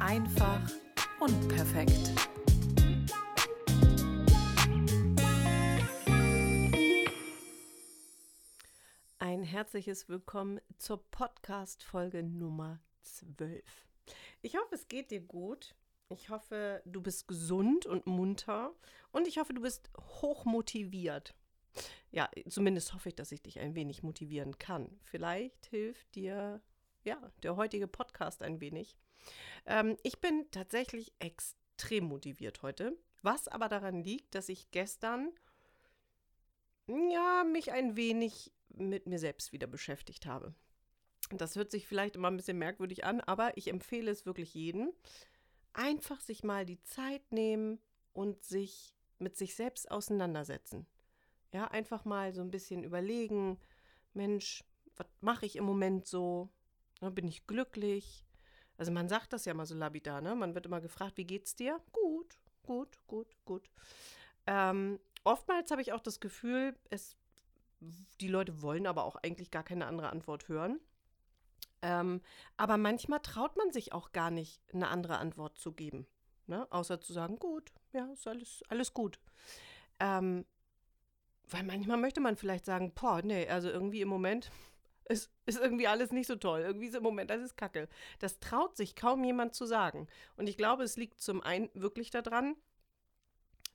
Einfach 0.00 0.60
und 1.20 1.48
perfekt. 1.48 2.12
Ein 9.18 9.42
herzliches 9.42 10.08
Willkommen 10.08 10.60
zur 10.78 11.08
Podcast-Folge 11.10 12.22
Nummer 12.22 12.80
12. 13.02 13.64
Ich 14.42 14.56
hoffe, 14.56 14.74
es 14.74 14.88
geht 14.88 15.10
dir 15.10 15.20
gut. 15.20 15.74
Ich 16.08 16.28
hoffe, 16.28 16.82
du 16.84 17.00
bist 17.00 17.28
gesund 17.28 17.86
und 17.86 18.06
munter. 18.06 18.74
Und 19.12 19.26
ich 19.26 19.38
hoffe, 19.38 19.54
du 19.54 19.62
bist 19.62 19.90
hoch 19.98 20.44
motiviert. 20.44 21.34
Ja, 22.10 22.30
zumindest 22.48 22.94
hoffe 22.94 23.08
ich, 23.08 23.14
dass 23.14 23.32
ich 23.32 23.42
dich 23.42 23.58
ein 23.58 23.74
wenig 23.74 24.02
motivieren 24.02 24.58
kann. 24.58 24.98
Vielleicht 25.02 25.66
hilft 25.66 26.14
dir 26.14 26.60
ja 27.04 27.32
der 27.42 27.56
heutige 27.56 27.88
Podcast 27.88 28.42
ein 28.42 28.60
wenig. 28.60 28.96
Ähm, 29.66 29.96
ich 30.02 30.20
bin 30.20 30.46
tatsächlich 30.50 31.12
extrem 31.18 32.04
motiviert 32.04 32.62
heute, 32.62 32.96
was 33.22 33.48
aber 33.48 33.68
daran 33.68 34.02
liegt, 34.02 34.34
dass 34.34 34.48
ich 34.48 34.70
gestern 34.70 35.32
ja 36.86 37.44
mich 37.44 37.72
ein 37.72 37.96
wenig 37.96 38.52
mit 38.68 39.06
mir 39.06 39.18
selbst 39.18 39.52
wieder 39.52 39.66
beschäftigt 39.66 40.26
habe. 40.26 40.54
Das 41.30 41.56
hört 41.56 41.70
sich 41.70 41.86
vielleicht 41.86 42.16
immer 42.16 42.30
ein 42.30 42.36
bisschen 42.36 42.58
merkwürdig 42.58 43.04
an, 43.04 43.20
aber 43.20 43.56
ich 43.56 43.68
empfehle 43.68 44.10
es 44.10 44.26
wirklich 44.26 44.52
jedem, 44.54 44.92
einfach 45.72 46.20
sich 46.20 46.44
mal 46.44 46.66
die 46.66 46.82
Zeit 46.82 47.32
nehmen 47.32 47.78
und 48.12 48.44
sich 48.44 48.94
mit 49.18 49.36
sich 49.36 49.54
selbst 49.54 49.90
auseinandersetzen. 49.90 50.86
Ja, 51.52 51.68
einfach 51.68 52.04
mal 52.04 52.34
so 52.34 52.42
ein 52.42 52.50
bisschen 52.50 52.84
überlegen, 52.84 53.58
Mensch, 54.12 54.64
was 54.96 55.06
mache 55.20 55.46
ich 55.46 55.56
im 55.56 55.64
Moment 55.64 56.06
so? 56.06 56.50
Ja, 57.00 57.10
bin 57.10 57.28
ich 57.28 57.46
glücklich? 57.46 58.23
Also 58.76 58.92
man 58.92 59.08
sagt 59.08 59.32
das 59.32 59.44
ja 59.44 59.54
mal 59.54 59.66
so 59.66 59.74
labidar, 59.74 60.20
ne? 60.20 60.34
Man 60.34 60.54
wird 60.54 60.66
immer 60.66 60.80
gefragt, 60.80 61.16
wie 61.16 61.24
geht's 61.24 61.54
dir? 61.54 61.80
Gut, 61.92 62.38
gut, 62.62 62.98
gut, 63.06 63.36
gut. 63.44 63.70
Ähm, 64.46 64.98
oftmals 65.22 65.70
habe 65.70 65.82
ich 65.82 65.92
auch 65.92 66.00
das 66.00 66.20
Gefühl, 66.20 66.76
es, 66.90 67.16
die 68.20 68.28
Leute 68.28 68.62
wollen 68.62 68.86
aber 68.86 69.04
auch 69.04 69.16
eigentlich 69.16 69.50
gar 69.50 69.62
keine 69.62 69.86
andere 69.86 70.10
Antwort 70.10 70.48
hören. 70.48 70.80
Ähm, 71.82 72.20
aber 72.56 72.76
manchmal 72.76 73.20
traut 73.20 73.56
man 73.56 73.70
sich 73.70 73.92
auch 73.92 74.12
gar 74.12 74.30
nicht, 74.30 74.60
eine 74.72 74.88
andere 74.88 75.18
Antwort 75.18 75.58
zu 75.58 75.72
geben. 75.72 76.06
Ne? 76.46 76.66
Außer 76.70 77.00
zu 77.00 77.12
sagen, 77.12 77.38
gut, 77.38 77.72
ja, 77.92 78.06
ist 78.12 78.26
alles, 78.26 78.62
alles 78.68 78.94
gut. 78.94 79.20
Ähm, 80.00 80.44
weil 81.50 81.62
manchmal 81.62 81.98
möchte 81.98 82.20
man 82.20 82.36
vielleicht 82.36 82.64
sagen, 82.64 82.92
boah, 82.94 83.22
nee, 83.22 83.46
also 83.48 83.68
irgendwie 83.68 84.00
im 84.00 84.08
Moment 84.08 84.50
ist, 85.08 85.30
ist 85.46 85.58
irgendwie 85.58 85.86
alles 85.86 86.12
nicht 86.12 86.26
so 86.26 86.36
toll. 86.36 86.60
Irgendwie 86.60 86.86
ist 86.86 86.94
im 86.94 87.02
Moment 87.02 87.30
alles 87.30 87.56
kacke. 87.56 87.88
Das 88.18 88.40
traut 88.40 88.76
sich 88.76 88.96
kaum 88.96 89.24
jemand 89.24 89.54
zu 89.54 89.66
sagen. 89.66 90.08
Und 90.36 90.48
ich 90.48 90.56
glaube, 90.56 90.82
es 90.82 90.96
liegt 90.96 91.20
zum 91.20 91.42
einen 91.42 91.68
wirklich 91.74 92.10
daran, 92.10 92.56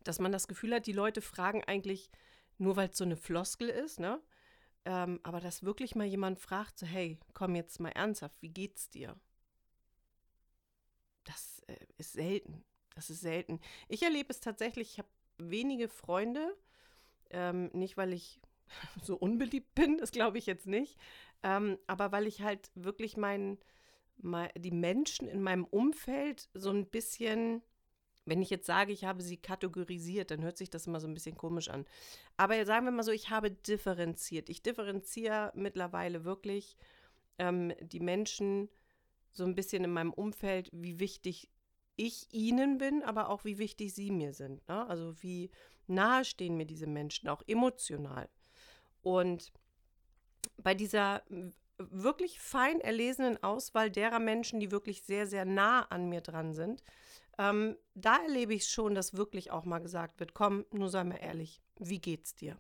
dass 0.04 0.20
man 0.20 0.32
das 0.32 0.48
Gefühl 0.48 0.74
hat, 0.74 0.88
die 0.88 0.94
Leute 0.94 1.22
fragen 1.22 1.64
eigentlich 1.66 2.10
nur, 2.58 2.76
weil 2.76 2.90
es 2.90 2.98
so 2.98 3.04
eine 3.04 3.18
Floskel 3.18 3.70
ist, 3.70 4.00
ne? 4.00 4.22
Ähm, 4.86 5.20
aber 5.24 5.40
dass 5.40 5.64
wirklich 5.64 5.96
mal 5.96 6.06
jemand 6.06 6.40
fragt, 6.40 6.80
so, 6.80 6.86
hey, 6.86 7.20
komm 7.34 7.56
jetzt 7.56 7.80
mal 7.80 7.90
ernsthaft, 7.90 8.42
wie 8.42 8.50
geht's 8.50 8.90
dir? 8.90 9.20
Das 11.26 11.62
äh, 11.68 11.76
ist 11.98 12.14
selten. 12.14 12.64
Das 12.96 13.10
ist 13.10 13.22
selten. 13.22 13.60
Ich 13.88 14.04
erlebe 14.04 14.30
es 14.30 14.40
tatsächlich, 14.40 14.92
ich 14.94 14.98
habe 15.00 15.10
wenige 15.38 15.90
Freunde, 15.90 16.58
ähm, 17.30 17.70
nicht, 17.74 17.98
weil 17.98 18.14
ich 18.14 18.42
so 19.04 19.16
unbeliebt 19.16 19.74
bin, 19.76 19.98
das 19.98 20.12
glaube 20.12 20.38
ich 20.38 20.46
jetzt 20.46 20.68
nicht, 20.68 20.98
ähm, 21.44 21.78
aber 21.88 22.12
weil 22.12 22.28
ich 22.28 22.42
halt 22.42 22.72
wirklich 22.76 23.18
mein, 23.18 23.58
mein, 24.18 24.50
die 24.58 24.72
Menschen 24.72 25.28
in 25.28 25.42
meinem 25.42 25.66
Umfeld 25.66 26.50
so 26.54 26.70
ein 26.72 26.86
bisschen, 26.88 27.62
wenn 28.26 28.42
ich 28.42 28.50
jetzt 28.50 28.68
sage, 28.68 28.92
ich 28.92 29.06
habe 29.06 29.22
sie 29.22 29.38
kategorisiert, 29.38 30.32
dann 30.32 30.44
hört 30.44 30.58
sich 30.58 30.70
das 30.70 30.88
immer 30.88 31.00
so 31.00 31.08
ein 31.08 31.14
bisschen 31.14 31.38
komisch 31.38 31.70
an. 31.70 31.86
Aber 32.38 32.64
sagen 32.66 32.86
wir 32.86 32.92
mal 32.92 33.04
so, 33.04 33.12
ich 33.12 33.30
habe 33.30 33.52
differenziert. 33.52 34.50
Ich 34.50 34.62
differenziere 34.62 35.52
mittlerweile 35.56 36.26
wirklich 36.26 36.76
ähm, 37.38 37.74
die 37.82 38.02
Menschen 38.02 38.70
so 39.32 39.46
ein 39.46 39.56
bisschen 39.56 39.84
in 39.84 39.92
meinem 39.92 40.14
Umfeld, 40.14 40.70
wie 40.74 41.00
wichtig 41.00 41.50
ich 41.96 42.28
ihnen 42.32 42.78
bin, 42.78 43.04
aber 43.04 43.30
auch 43.30 43.46
wie 43.46 43.58
wichtig 43.58 43.94
sie 43.94 44.12
mir 44.12 44.34
sind. 44.34 44.68
Ne? 44.68 44.88
Also 44.88 45.22
wie 45.22 45.52
nahe 45.88 46.24
stehen 46.24 46.56
mir 46.56 46.66
diese 46.66 46.88
Menschen, 46.88 47.28
auch 47.30 47.44
emotional. 47.48 48.30
Und 49.10 49.52
bei 50.58 50.76
dieser 50.76 51.24
wirklich 51.80 52.40
fein 52.40 52.80
erlesenen 52.80 53.42
Auswahl 53.42 53.90
derer 53.90 54.20
Menschen, 54.20 54.60
die 54.60 54.70
wirklich 54.70 55.02
sehr, 55.02 55.26
sehr 55.26 55.46
nah 55.46 55.82
an 55.84 56.10
mir 56.10 56.22
dran 56.22 56.54
sind, 56.54 56.84
ähm, 57.40 57.76
da 57.96 58.18
erlebe 58.18 58.54
ich 58.54 58.68
schon, 58.68 58.94
dass 58.94 59.16
wirklich 59.16 59.50
auch 59.50 59.66
mal 59.66 59.80
gesagt 59.80 60.20
wird, 60.20 60.36
komm, 60.36 60.66
nur 60.72 60.90
sei 60.90 61.04
mal 61.06 61.16
ehrlich, 61.16 61.60
wie 61.80 62.00
geht's 62.00 62.36
dir? 62.36 62.60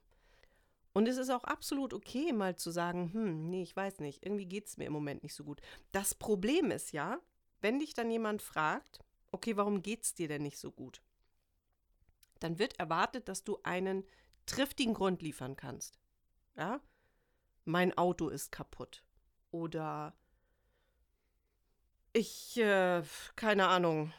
Und 0.94 1.08
es 1.08 1.18
ist 1.18 1.30
auch 1.30 1.44
absolut 1.44 1.94
okay, 1.94 2.34
mal 2.34 2.56
zu 2.56 2.72
sagen, 2.72 3.14
hm, 3.14 3.50
nee, 3.50 3.62
ich 3.62 3.76
weiß 3.76 4.00
nicht, 4.00 4.26
irgendwie 4.26 4.48
geht 4.48 4.66
es 4.66 4.78
mir 4.78 4.86
im 4.86 4.94
Moment 4.94 5.22
nicht 5.22 5.36
so 5.36 5.44
gut. 5.44 5.62
Das 5.92 6.16
Problem 6.16 6.72
ist 6.72 6.94
ja, 6.94 7.20
wenn 7.62 7.78
dich 7.78 7.94
dann 7.94 8.10
jemand 8.10 8.42
fragt, 8.42 9.00
okay, 9.32 9.56
warum 9.56 9.84
geht's 9.84 10.16
dir 10.16 10.28
denn 10.28 10.42
nicht 10.42 10.58
so 10.58 10.72
gut? 10.72 11.04
Dann 12.40 12.58
wird 12.58 12.80
erwartet, 12.80 13.28
dass 13.28 13.44
du 13.44 13.60
einen 13.62 14.04
triftigen 14.48 14.96
Grund 14.96 15.22
liefern 15.22 15.56
kannst. 15.56 15.99
Ja? 16.60 16.82
Mein 17.64 17.98
Auto 17.98 18.28
ist 18.28 18.52
kaputt. 18.52 19.06
Oder 19.50 20.14
ich, 22.12 22.58
äh, 22.58 23.02
keine 23.38 23.70
Ahnung, 23.70 24.12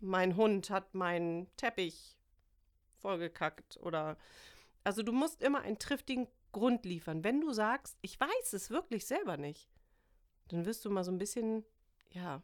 mein 0.00 0.36
Hund 0.36 0.70
hat 0.70 0.94
meinen 0.94 1.54
Teppich 1.56 2.18
vollgekackt. 2.96 3.76
Oder, 3.82 4.16
also 4.84 5.02
du 5.02 5.12
musst 5.12 5.42
immer 5.42 5.60
einen 5.60 5.78
triftigen 5.78 6.28
Grund 6.52 6.86
liefern. 6.86 7.24
Wenn 7.24 7.42
du 7.42 7.52
sagst, 7.52 7.98
ich 8.00 8.18
weiß 8.18 8.54
es 8.54 8.70
wirklich 8.70 9.04
selber 9.04 9.36
nicht, 9.36 9.68
dann 10.48 10.64
wirst 10.64 10.84
du 10.86 10.90
mal 10.90 11.04
so 11.04 11.12
ein 11.12 11.18
bisschen, 11.18 11.62
ja, 12.10 12.42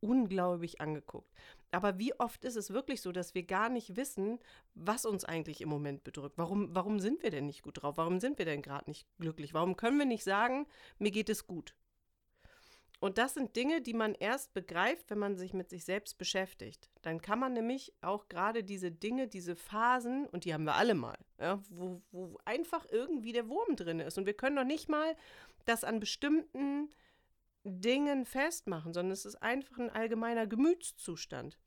unglaublich 0.00 0.80
angeguckt. 0.80 1.32
Aber 1.70 1.98
wie 1.98 2.18
oft 2.18 2.44
ist 2.44 2.56
es 2.56 2.72
wirklich 2.72 3.02
so, 3.02 3.12
dass 3.12 3.34
wir 3.34 3.42
gar 3.42 3.68
nicht 3.68 3.96
wissen, 3.96 4.38
was 4.74 5.04
uns 5.04 5.24
eigentlich 5.24 5.60
im 5.60 5.68
Moment 5.68 6.04
bedrückt? 6.04 6.38
Warum, 6.38 6.74
warum 6.74 7.00
sind 7.00 7.22
wir 7.22 7.30
denn 7.30 7.46
nicht 7.46 7.62
gut 7.62 7.82
drauf? 7.82 7.96
Warum 7.96 8.20
sind 8.20 8.38
wir 8.38 8.46
denn 8.46 8.62
gerade 8.62 8.88
nicht 8.88 9.06
glücklich? 9.18 9.54
Warum 9.54 9.76
können 9.76 9.98
wir 9.98 10.06
nicht 10.06 10.24
sagen, 10.24 10.66
mir 10.98 11.10
geht 11.10 11.28
es 11.28 11.46
gut? 11.46 11.74
Und 13.00 13.18
das 13.18 13.34
sind 13.34 13.54
Dinge, 13.54 13.80
die 13.80 13.94
man 13.94 14.14
erst 14.14 14.54
begreift, 14.54 15.10
wenn 15.10 15.18
man 15.18 15.36
sich 15.36 15.54
mit 15.54 15.70
sich 15.70 15.84
selbst 15.84 16.18
beschäftigt. 16.18 16.90
Dann 17.02 17.22
kann 17.22 17.38
man 17.38 17.52
nämlich 17.52 17.92
auch 18.00 18.28
gerade 18.28 18.64
diese 18.64 18.90
Dinge, 18.90 19.28
diese 19.28 19.54
Phasen, 19.54 20.26
und 20.26 20.44
die 20.44 20.52
haben 20.52 20.64
wir 20.64 20.74
alle 20.74 20.94
mal, 20.94 21.16
ja, 21.38 21.62
wo, 21.70 22.02
wo 22.10 22.38
einfach 22.44 22.86
irgendwie 22.90 23.32
der 23.32 23.48
Wurm 23.48 23.76
drin 23.76 24.00
ist. 24.00 24.18
Und 24.18 24.26
wir 24.26 24.34
können 24.34 24.56
doch 24.56 24.64
nicht 24.64 24.88
mal 24.88 25.16
das 25.64 25.84
an 25.84 26.00
bestimmten 26.00 26.90
Dingen 27.64 28.24
festmachen, 28.24 28.92
sondern 28.92 29.12
es 29.12 29.24
ist 29.24 29.36
einfach 29.36 29.78
ein 29.78 29.90
allgemeiner 29.90 30.46
Gemütszustand. 30.46 31.58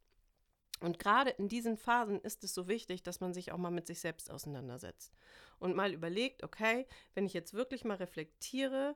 Und 0.81 0.97
gerade 0.97 1.29
in 1.29 1.47
diesen 1.47 1.77
Phasen 1.77 2.19
ist 2.21 2.43
es 2.43 2.55
so 2.55 2.67
wichtig, 2.67 3.03
dass 3.03 3.19
man 3.19 3.33
sich 3.33 3.51
auch 3.51 3.57
mal 3.57 3.69
mit 3.69 3.85
sich 3.85 3.99
selbst 3.99 4.31
auseinandersetzt 4.31 5.13
und 5.59 5.75
mal 5.75 5.93
überlegt, 5.93 6.43
okay, 6.43 6.87
wenn 7.13 7.25
ich 7.25 7.33
jetzt 7.33 7.53
wirklich 7.53 7.85
mal 7.85 7.97
reflektiere, 7.97 8.95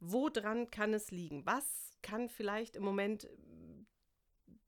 woran 0.00 0.70
kann 0.70 0.94
es 0.94 1.12
liegen? 1.12 1.46
Was 1.46 1.96
kann 2.02 2.28
vielleicht 2.28 2.74
im 2.74 2.82
Moment 2.82 3.28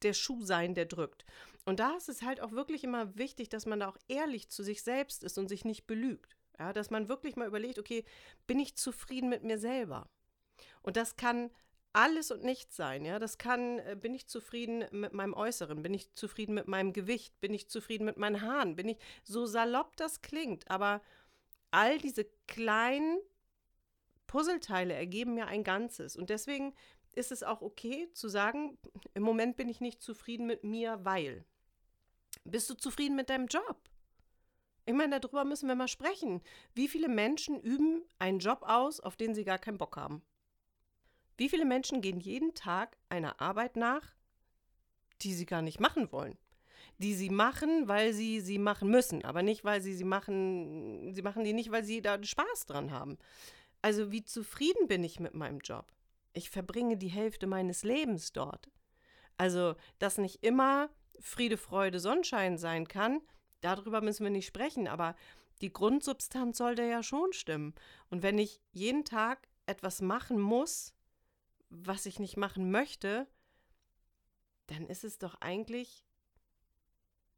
der 0.03 0.13
Schuh 0.13 0.45
sein, 0.45 0.75
der 0.75 0.87
drückt? 0.87 1.25
Und 1.65 1.81
da 1.81 1.97
ist 1.97 2.09
es 2.09 2.23
halt 2.23 2.41
auch 2.41 2.53
wirklich 2.53 2.85
immer 2.85 3.17
wichtig, 3.17 3.49
dass 3.49 3.67
man 3.67 3.81
da 3.81 3.89
auch 3.89 3.99
ehrlich 4.07 4.51
zu 4.51 4.63
sich 4.63 4.83
selbst 4.85 5.25
ist 5.25 5.39
und 5.39 5.49
sich 5.49 5.65
nicht 5.65 5.89
belügt. 5.89 6.37
Ja, 6.57 6.73
dass 6.73 6.91
man 6.91 7.09
wirklich 7.09 7.35
mal 7.35 7.49
überlegt, 7.49 7.81
okay, 7.81 8.05
bin 8.47 8.61
ich 8.61 8.77
zufrieden 8.77 9.29
mit 9.29 9.43
mir 9.43 9.59
selber? 9.59 10.09
Und 10.83 10.97
das 10.97 11.17
kann 11.17 11.51
alles 11.93 12.31
und 12.33 12.43
nichts 12.43 12.77
sein, 12.77 13.05
ja. 13.05 13.19
Das 13.19 13.39
kann, 13.39 13.79
äh, 13.79 13.97
bin 14.01 14.15
ich 14.15 14.27
zufrieden 14.27 14.85
mit 14.91 15.13
meinem 15.13 15.35
Äußeren, 15.35 15.83
bin 15.83 15.95
ich 15.95 16.13
zufrieden 16.15 16.55
mit 16.55 16.67
meinem 16.67 16.93
Gewicht, 16.93 17.41
bin 17.41 17.55
ich 17.55 17.69
zufrieden 17.69 18.05
mit 18.05 18.17
meinen 18.17 18.43
Haaren, 18.43 18.77
bin 18.77 18.89
ich, 18.89 18.99
so 19.23 19.47
salopp 19.47 19.97
das 19.97 20.21
klingt, 20.21 20.71
aber 20.71 21.01
all 21.71 21.99
diese 21.99 22.27
kleinen 22.49 23.19
Puzzleteile 24.27 24.95
ergeben 24.95 25.35
mir 25.35 25.47
ein 25.47 25.63
Ganzes. 25.63 26.17
Und 26.17 26.31
deswegen 26.31 26.75
ist 27.13 27.31
es 27.31 27.45
auch 27.45 27.63
okay 27.63 28.09
zu 28.13 28.29
sagen, 28.29 28.77
im 29.15 29.23
Moment 29.23 29.57
bin 29.57 29.69
ich 29.69 29.81
nicht 29.81 30.03
zufrieden 30.03 30.47
mit 30.47 30.65
mir, 30.65 31.05
weil. 31.05 31.45
Bist 32.45 32.69
du 32.69 32.75
zufrieden 32.75 33.15
mit 33.15 33.31
deinem 33.31 33.47
Job? 33.47 33.89
Ich 34.87 34.93
meine, 34.93 35.21
darüber 35.21 35.45
müssen 35.45 35.69
wir 35.69 35.77
mal 35.77 35.89
sprechen. 35.89 36.43
Wie 36.75 36.89
viele 36.89 37.09
Menschen 37.09 37.61
üben 37.61 38.03
einen 38.19 38.41
Job 38.41 38.63
aus, 38.63 39.01
auf 39.01 39.17
den 39.17 39.35
sie 39.35 39.45
gar 39.45 39.59
keinen 39.59 39.79
Bock 39.79 39.97
haben? 39.97 40.23
Wie 41.37 41.49
viele 41.49 41.65
Menschen 41.65 42.01
gehen 42.01 42.21
jeden 42.21 42.55
Tag 42.55 42.97
einer 43.09 43.41
Arbeit 43.41 43.77
nach, 43.77 44.15
die 45.23 45.35
sie 45.35 45.47
gar 45.47 45.63
nicht 45.63 45.81
machen 45.81 46.11
wollen? 46.13 46.39
Die 46.99 47.15
sie 47.15 47.31
machen, 47.31 47.89
weil 47.89 48.13
sie 48.13 48.41
sie 48.41 48.59
machen 48.59 48.89
müssen, 48.91 49.25
aber 49.25 49.43
nicht, 49.43 49.65
weil 49.65 49.81
sie 49.81 49.95
sie 49.95 50.05
machen, 50.05 51.13
sie 51.13 51.23
machen 51.23 51.45
die 51.45 51.53
nicht, 51.53 51.73
weil 51.73 51.85
sie 51.85 52.03
da 52.03 52.23
Spaß 52.23 52.67
dran 52.67 52.93
haben. 52.93 53.19
Also 53.83 54.13
wie 54.13 54.25
zufrieden 54.25 54.87
bin 54.87 55.03
ich 55.03 55.19
mit 55.19 55.35
meinem 55.35 55.59
Job? 55.59 55.93
ich 56.35 56.51
verbringe 56.51 56.97
die 56.97 57.09
Hälfte 57.09 57.47
meines 57.47 57.85
Lebens 57.85 58.33
dort. 58.33 58.69
Also, 59.39 59.75
dass 59.99 60.19
nicht 60.19 60.45
immer 60.45 60.91
Friede, 61.21 61.57
Freude, 61.57 62.01
Sonnenschein 62.01 62.59
sein 62.59 62.87
kann, 62.87 63.21
darüber 63.61 64.01
müssen 64.01 64.25
wir 64.25 64.31
nicht 64.31 64.47
sprechen, 64.47 64.89
aber 64.89 65.17
die 65.63 65.73
Grundsubstanz 65.73 66.59
sollte 66.59 66.83
ja 66.83 67.03
schon 67.03 67.33
stimmen. 67.33 67.75
Und 68.11 68.23
wenn 68.23 68.39
ich 68.39 68.61
jeden 68.73 69.05
Tag 69.05 69.49
etwas 69.67 70.03
machen 70.03 70.41
muss, 70.41 70.94
was 71.77 72.07
ich 72.07 72.19
nicht 72.19 72.37
machen 72.37 72.71
möchte, 72.71 73.27
dann 74.67 74.87
ist 74.87 75.05
es 75.05 75.19
doch 75.19 75.35
eigentlich 75.41 76.07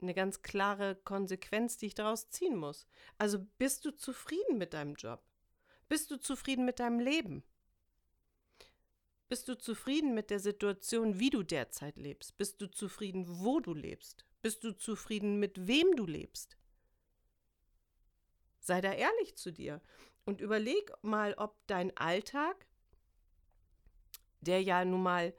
eine 0.00 0.14
ganz 0.14 0.42
klare 0.42 0.94
Konsequenz, 0.94 1.78
die 1.78 1.86
ich 1.86 1.94
daraus 1.94 2.28
ziehen 2.28 2.56
muss. 2.56 2.86
Also 3.18 3.46
bist 3.58 3.84
du 3.84 3.90
zufrieden 3.92 4.58
mit 4.58 4.74
deinem 4.74 4.94
Job? 4.94 5.22
Bist 5.88 6.10
du 6.10 6.16
zufrieden 6.18 6.64
mit 6.64 6.80
deinem 6.80 7.00
Leben? 7.00 7.44
Bist 9.28 9.48
du 9.48 9.58
zufrieden 9.58 10.14
mit 10.14 10.30
der 10.30 10.38
Situation, 10.38 11.18
wie 11.18 11.30
du 11.30 11.42
derzeit 11.42 11.96
lebst? 11.96 12.36
Bist 12.36 12.60
du 12.60 12.66
zufrieden, 12.66 13.24
wo 13.26 13.58
du 13.60 13.74
lebst? 13.74 14.24
Bist 14.42 14.62
du 14.62 14.72
zufrieden, 14.72 15.40
mit 15.40 15.66
wem 15.66 15.96
du 15.96 16.06
lebst? 16.06 16.56
Sei 18.60 18.80
da 18.80 18.92
ehrlich 18.92 19.36
zu 19.36 19.50
dir 19.50 19.80
und 20.24 20.40
überleg 20.40 20.92
mal, 21.02 21.34
ob 21.34 21.56
dein 21.66 21.96
Alltag, 21.96 22.66
der 24.46 24.62
ja 24.62 24.84
nun 24.84 25.02
mal 25.02 25.34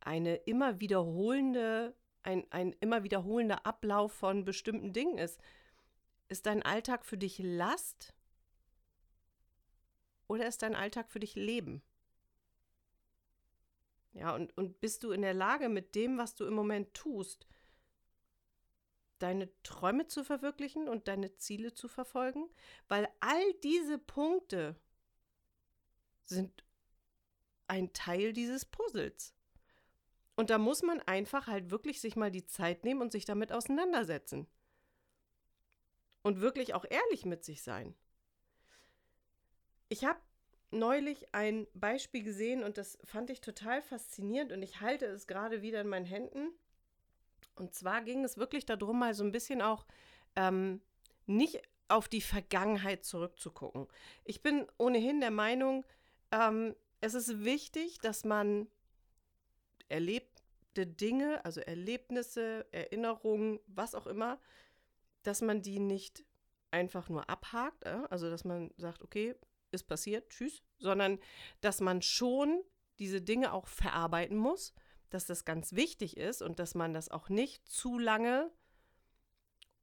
eine 0.00 0.36
immer 0.36 0.80
wiederholende, 0.80 1.94
ein, 2.22 2.46
ein 2.50 2.72
immer 2.80 3.02
wiederholender 3.02 3.66
Ablauf 3.66 4.12
von 4.12 4.44
bestimmten 4.44 4.92
Dingen 4.92 5.18
ist, 5.18 5.40
ist 6.28 6.46
dein 6.46 6.62
Alltag 6.62 7.04
für 7.04 7.18
dich 7.18 7.38
Last 7.38 8.14
oder 10.28 10.46
ist 10.46 10.62
dein 10.62 10.76
Alltag 10.76 11.10
für 11.10 11.20
dich 11.20 11.34
Leben? 11.34 11.82
Ja, 14.12 14.34
und, 14.34 14.56
und 14.56 14.80
bist 14.80 15.02
du 15.02 15.12
in 15.12 15.22
der 15.22 15.34
Lage, 15.34 15.68
mit 15.68 15.94
dem, 15.94 16.18
was 16.18 16.34
du 16.34 16.44
im 16.44 16.54
Moment 16.54 16.94
tust, 16.94 17.46
deine 19.18 19.50
Träume 19.62 20.06
zu 20.06 20.24
verwirklichen 20.24 20.88
und 20.88 21.08
deine 21.08 21.36
Ziele 21.36 21.74
zu 21.74 21.88
verfolgen? 21.88 22.48
Weil 22.88 23.08
all 23.20 23.52
diese 23.62 23.98
Punkte 23.98 24.76
sind 26.24 26.64
ein 27.70 27.92
Teil 27.92 28.32
dieses 28.32 28.64
Puzzles. 28.64 29.32
Und 30.36 30.50
da 30.50 30.58
muss 30.58 30.82
man 30.82 31.00
einfach 31.00 31.46
halt 31.46 31.70
wirklich 31.70 32.00
sich 32.00 32.16
mal 32.16 32.30
die 32.30 32.44
Zeit 32.44 32.84
nehmen 32.84 33.00
und 33.00 33.12
sich 33.12 33.24
damit 33.24 33.52
auseinandersetzen. 33.52 34.46
Und 36.22 36.40
wirklich 36.40 36.74
auch 36.74 36.84
ehrlich 36.88 37.24
mit 37.24 37.44
sich 37.44 37.62
sein. 37.62 37.94
Ich 39.88 40.04
habe 40.04 40.20
neulich 40.70 41.34
ein 41.34 41.66
Beispiel 41.74 42.22
gesehen 42.22 42.62
und 42.62 42.76
das 42.76 42.98
fand 43.04 43.30
ich 43.30 43.40
total 43.40 43.82
faszinierend 43.82 44.52
und 44.52 44.62
ich 44.62 44.80
halte 44.80 45.06
es 45.06 45.26
gerade 45.26 45.62
wieder 45.62 45.80
in 45.80 45.88
meinen 45.88 46.04
Händen. 46.04 46.52
Und 47.54 47.74
zwar 47.74 48.02
ging 48.02 48.24
es 48.24 48.36
wirklich 48.36 48.66
darum, 48.66 48.98
mal 48.98 49.14
so 49.14 49.24
ein 49.24 49.32
bisschen 49.32 49.62
auch 49.62 49.86
ähm, 50.36 50.80
nicht 51.26 51.62
auf 51.88 52.08
die 52.08 52.20
Vergangenheit 52.20 53.04
zurückzugucken. 53.04 53.88
Ich 54.24 54.42
bin 54.42 54.66
ohnehin 54.78 55.20
der 55.20 55.32
Meinung, 55.32 55.84
ähm, 56.30 56.76
es 57.00 57.14
ist 57.14 57.44
wichtig, 57.44 57.98
dass 58.00 58.24
man 58.24 58.68
erlebte 59.88 60.86
Dinge, 60.86 61.44
also 61.44 61.60
Erlebnisse, 61.60 62.66
Erinnerungen, 62.72 63.60
was 63.66 63.94
auch 63.94 64.06
immer, 64.06 64.38
dass 65.22 65.42
man 65.42 65.62
die 65.62 65.78
nicht 65.78 66.24
einfach 66.70 67.08
nur 67.08 67.28
abhakt, 67.28 67.84
äh? 67.84 68.02
also 68.10 68.30
dass 68.30 68.44
man 68.44 68.72
sagt, 68.76 69.02
okay, 69.02 69.34
ist 69.72 69.84
passiert, 69.84 70.30
tschüss, 70.30 70.62
sondern 70.78 71.18
dass 71.60 71.80
man 71.80 72.02
schon 72.02 72.62
diese 72.98 73.20
Dinge 73.20 73.52
auch 73.52 73.66
verarbeiten 73.66 74.36
muss, 74.36 74.74
dass 75.10 75.26
das 75.26 75.44
ganz 75.44 75.72
wichtig 75.72 76.16
ist 76.16 76.42
und 76.42 76.58
dass 76.58 76.74
man 76.74 76.94
das 76.94 77.08
auch 77.08 77.28
nicht 77.28 77.68
zu 77.68 77.98
lange 77.98 78.50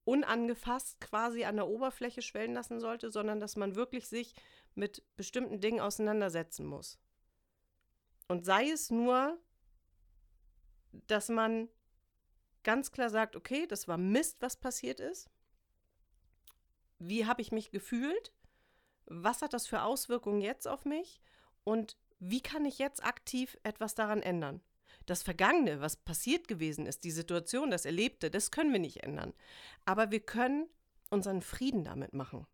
unangefasst 0.06 1.02
quasi 1.02 1.44
an 1.44 1.58
der 1.58 1.68
Oberfläche 1.68 2.22
schwellen 2.22 2.54
lassen 2.54 2.80
sollte, 2.80 3.12
sondern 3.12 3.42
dass 3.42 3.58
man 3.58 3.76
wirklich 3.76 4.08
sich 4.08 4.36
mit 4.74 5.04
bestimmten 5.18 5.60
Dingen 5.60 5.82
auseinandersetzen 5.82 6.66
muss. 6.66 6.98
Und 8.28 8.46
sei 8.46 8.70
es 8.70 8.92
nur, 8.92 9.38
dass 10.92 11.30
man 11.30 11.70
ganz 12.64 12.92
klar 12.92 13.10
sagt, 13.10 13.36
okay, 13.36 13.68
das 13.68 13.88
war 13.88 13.98
Mist, 13.98 14.38
was 14.42 14.58
passiert 14.58 15.00
ist. 15.00 15.30
Wie 17.00 17.26
habe 17.26 17.42
ich 17.42 17.52
mich 17.52 17.72
gefühlt? 17.72 18.34
was 19.08 19.42
hat 19.42 19.54
das 19.54 19.68
für 19.68 19.82
Auswirkungen 19.82 20.42
jetzt 20.42 20.68
auf 20.68 20.86
mich 20.86 21.22
und 21.64 21.98
wie 22.20 22.42
kann 22.42 22.66
ich 22.66 22.78
jetzt 22.78 23.04
aktiv 23.04 23.58
etwas 23.64 23.96
daran 23.96 24.22
ändern? 24.22 24.62
Das 25.06 25.24
Vergangene, 25.24 25.80
was 25.80 25.96
passiert 25.96 26.48
gewesen 26.48 26.86
ist, 26.86 27.04
die 27.04 27.12
Situation, 27.12 27.72
das 27.72 27.86
Erlebte, 27.86 28.30
das 28.30 28.52
können 28.52 28.74
wir 28.74 28.80
nicht 28.80 29.04
ändern. 29.04 29.34
Aber 29.86 30.12
wir 30.12 30.20
können 30.20 30.68
unseren 31.10 31.42
Frieden 31.42 31.86
damit 31.86 32.14
machen. 32.14 32.46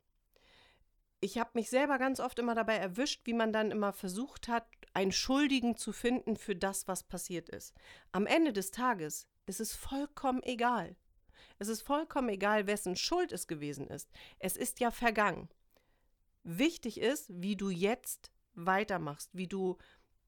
Ich 1.20 1.38
habe 1.40 1.52
mich 1.54 1.70
selber 1.70 1.98
ganz 1.98 2.20
oft 2.20 2.38
immer 2.38 2.54
dabei 2.54 2.76
erwischt, 2.76 3.26
wie 3.26 3.34
man 3.34 3.54
dann 3.54 3.72
immer 3.72 3.94
versucht 3.94 4.48
hat, 4.48 4.68
einen 4.94 5.12
Schuldigen 5.12 5.76
zu 5.76 5.92
finden 5.92 6.38
für 6.38 6.56
das, 6.56 6.88
was 6.88 7.04
passiert 7.04 7.50
ist. 7.50 7.74
Am 8.12 8.28
Ende 8.28 8.54
des 8.54 8.72
Tages 8.72 9.28
ist 9.46 9.60
es 9.60 9.74
vollkommen 9.76 10.44
egal. 10.44 10.96
Es 11.60 11.68
ist 11.68 11.82
vollkommen 11.82 12.30
egal, 12.30 12.68
wessen 12.68 12.96
Schuld 12.96 13.32
es 13.32 13.48
gewesen 13.48 13.88
ist. 13.88 14.10
Es 14.40 14.58
ist 14.58 14.80
ja 14.80 14.92
vergangen. 14.92 15.50
Wichtig 16.44 17.00
ist, 17.00 17.30
wie 17.30 17.56
du 17.56 17.70
jetzt 17.70 18.32
weitermachst, 18.54 19.30
wie 19.34 19.48
du 19.48 19.78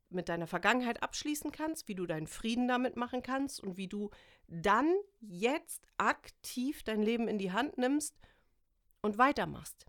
mit 0.10 0.30
deiner 0.30 0.48
Vergangenheit 0.48 1.04
abschließen 1.04 1.52
kannst, 1.52 1.88
wie 1.88 1.96
du 1.96 2.06
deinen 2.06 2.28
Frieden 2.28 2.68
damit 2.68 2.96
machen 2.96 3.22
kannst 3.22 3.62
und 3.62 3.78
wie 3.78 3.88
du 3.88 4.10
dann 4.48 4.94
jetzt 5.20 5.88
aktiv 5.98 6.84
dein 6.84 7.02
Leben 7.02 7.28
in 7.28 7.38
die 7.38 7.52
Hand 7.52 7.78
nimmst 7.78 8.16
und 9.02 9.18
weitermachst. 9.18 9.86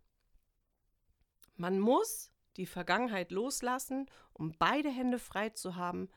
Man 1.56 1.78
muss 1.78 2.32
die 2.56 2.66
Vergangenheit 2.66 3.30
loslassen, 3.30 4.06
um 4.32 4.54
beide 4.58 4.90
Hände 4.90 5.18
frei 5.18 5.50
zu 5.50 5.76
haben 5.76 6.08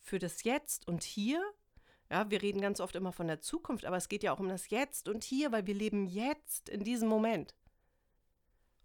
für 0.00 0.18
das 0.18 0.42
Jetzt 0.42 0.88
und 0.88 1.02
Hier. 1.02 1.42
Ja, 2.10 2.30
wir 2.30 2.42
reden 2.42 2.60
ganz 2.60 2.80
oft 2.80 2.94
immer 2.96 3.12
von 3.12 3.26
der 3.26 3.40
Zukunft, 3.40 3.84
aber 3.84 3.96
es 3.96 4.08
geht 4.08 4.22
ja 4.22 4.32
auch 4.32 4.40
um 4.40 4.48
das 4.48 4.70
Jetzt 4.70 5.08
und 5.08 5.24
Hier, 5.24 5.52
weil 5.52 5.66
wir 5.66 5.74
leben 5.74 6.06
jetzt 6.06 6.68
in 6.68 6.84
diesem 6.84 7.08
Moment. 7.08 7.54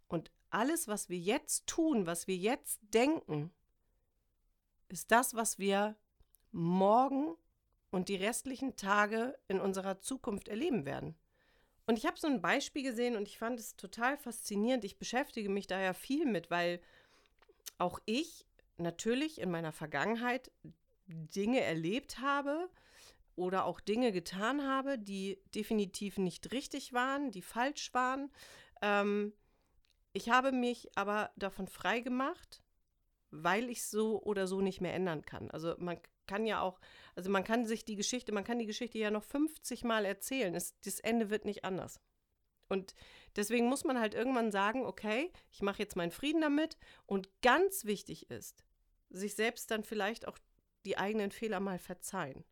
Und 0.07 0.31
alles, 0.49 0.87
was 0.87 1.09
wir 1.09 1.17
jetzt 1.17 1.67
tun, 1.67 2.05
was 2.05 2.27
wir 2.27 2.37
jetzt 2.37 2.79
denken, 2.93 3.51
ist 4.87 5.11
das, 5.11 5.35
was 5.35 5.59
wir 5.59 5.97
morgen 6.51 7.35
und 7.91 8.09
die 8.09 8.15
restlichen 8.15 8.75
Tage 8.75 9.37
in 9.47 9.59
unserer 9.59 9.99
Zukunft 9.99 10.47
erleben 10.47 10.85
werden. 10.85 11.15
Und 11.85 11.97
ich 11.97 12.05
habe 12.05 12.19
so 12.19 12.27
ein 12.27 12.41
Beispiel 12.41 12.83
gesehen 12.83 13.15
und 13.15 13.27
ich 13.27 13.37
fand 13.37 13.59
es 13.59 13.77
total 13.77 14.17
faszinierend. 14.17 14.83
Ich 14.83 14.99
beschäftige 14.99 15.49
mich 15.49 15.67
da 15.67 15.79
ja 15.79 15.93
viel 15.93 16.25
mit, 16.25 16.51
weil 16.51 16.81
auch 17.77 17.99
ich 18.05 18.45
natürlich 18.77 19.39
in 19.39 19.51
meiner 19.51 19.71
Vergangenheit 19.71 20.51
Dinge 21.05 21.61
erlebt 21.61 22.19
habe 22.19 22.69
oder 23.35 23.65
auch 23.65 23.79
Dinge 23.79 24.11
getan 24.11 24.67
habe, 24.67 24.97
die 24.97 25.39
definitiv 25.55 26.17
nicht 26.17 26.51
richtig 26.51 26.93
waren, 26.93 27.31
die 27.31 27.41
falsch 27.41 27.93
waren. 27.93 28.31
Ähm, 28.81 29.33
ich 30.13 30.29
habe 30.29 30.51
mich 30.51 30.89
aber 30.97 31.31
davon 31.35 31.67
frei 31.67 31.99
gemacht, 31.99 32.63
weil 33.29 33.69
ich 33.69 33.85
so 33.85 34.21
oder 34.21 34.47
so 34.47 34.61
nicht 34.61 34.81
mehr 34.81 34.93
ändern 34.93 35.23
kann. 35.25 35.51
Also 35.51 35.75
man 35.77 35.99
kann 36.25 36.45
ja 36.45 36.61
auch, 36.61 36.79
also 37.15 37.29
man 37.29 37.43
kann 37.43 37.65
sich 37.65 37.85
die 37.85 37.95
Geschichte, 37.95 38.31
man 38.31 38.43
kann 38.43 38.59
die 38.59 38.65
Geschichte 38.65 38.97
ja 38.97 39.11
noch 39.11 39.23
50 39.23 39.83
Mal 39.83 40.05
erzählen. 40.05 40.55
Es, 40.55 40.77
das 40.81 40.99
Ende 40.99 41.29
wird 41.29 41.45
nicht 41.45 41.63
anders. 41.63 42.01
Und 42.69 42.95
deswegen 43.35 43.67
muss 43.67 43.83
man 43.83 43.99
halt 43.99 44.13
irgendwann 44.13 44.51
sagen, 44.51 44.85
okay, 44.85 45.31
ich 45.51 45.61
mache 45.61 45.79
jetzt 45.79 45.95
meinen 45.95 46.11
Frieden 46.11 46.41
damit. 46.41 46.77
Und 47.05 47.29
ganz 47.41 47.85
wichtig 47.85 48.29
ist, 48.29 48.63
sich 49.09 49.35
selbst 49.35 49.71
dann 49.71 49.83
vielleicht 49.83 50.27
auch 50.27 50.37
die 50.85 50.97
eigenen 50.97 51.31
Fehler 51.31 51.59
mal 51.59 51.79
verzeihen. 51.79 52.43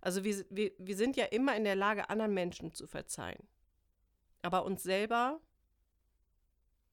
Also 0.00 0.24
wir, 0.24 0.44
wir, 0.50 0.72
wir 0.78 0.96
sind 0.96 1.16
ja 1.16 1.24
immer 1.26 1.56
in 1.56 1.64
der 1.64 1.76
Lage, 1.76 2.10
anderen 2.10 2.34
Menschen 2.34 2.72
zu 2.74 2.86
verzeihen. 2.86 3.48
Aber 4.42 4.64
uns 4.64 4.82
selber 4.82 5.40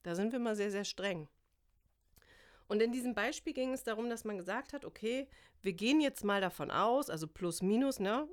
da 0.03 0.15
sind 0.15 0.31
wir 0.31 0.39
mal 0.39 0.55
sehr, 0.55 0.71
sehr 0.71 0.85
streng. 0.85 1.27
Und 2.67 2.81
in 2.81 2.91
diesem 2.91 3.13
Beispiel 3.13 3.53
ging 3.53 3.73
es 3.73 3.83
darum, 3.83 4.09
dass 4.09 4.23
man 4.23 4.37
gesagt 4.37 4.73
hat, 4.73 4.85
okay, 4.85 5.27
wir 5.61 5.73
gehen 5.73 5.99
jetzt 5.99 6.23
mal 6.23 6.41
davon 6.41 6.71
aus, 6.71 7.09
also 7.09 7.27
plus 7.27 7.61
minus, 7.61 7.99
ne? 7.99 8.27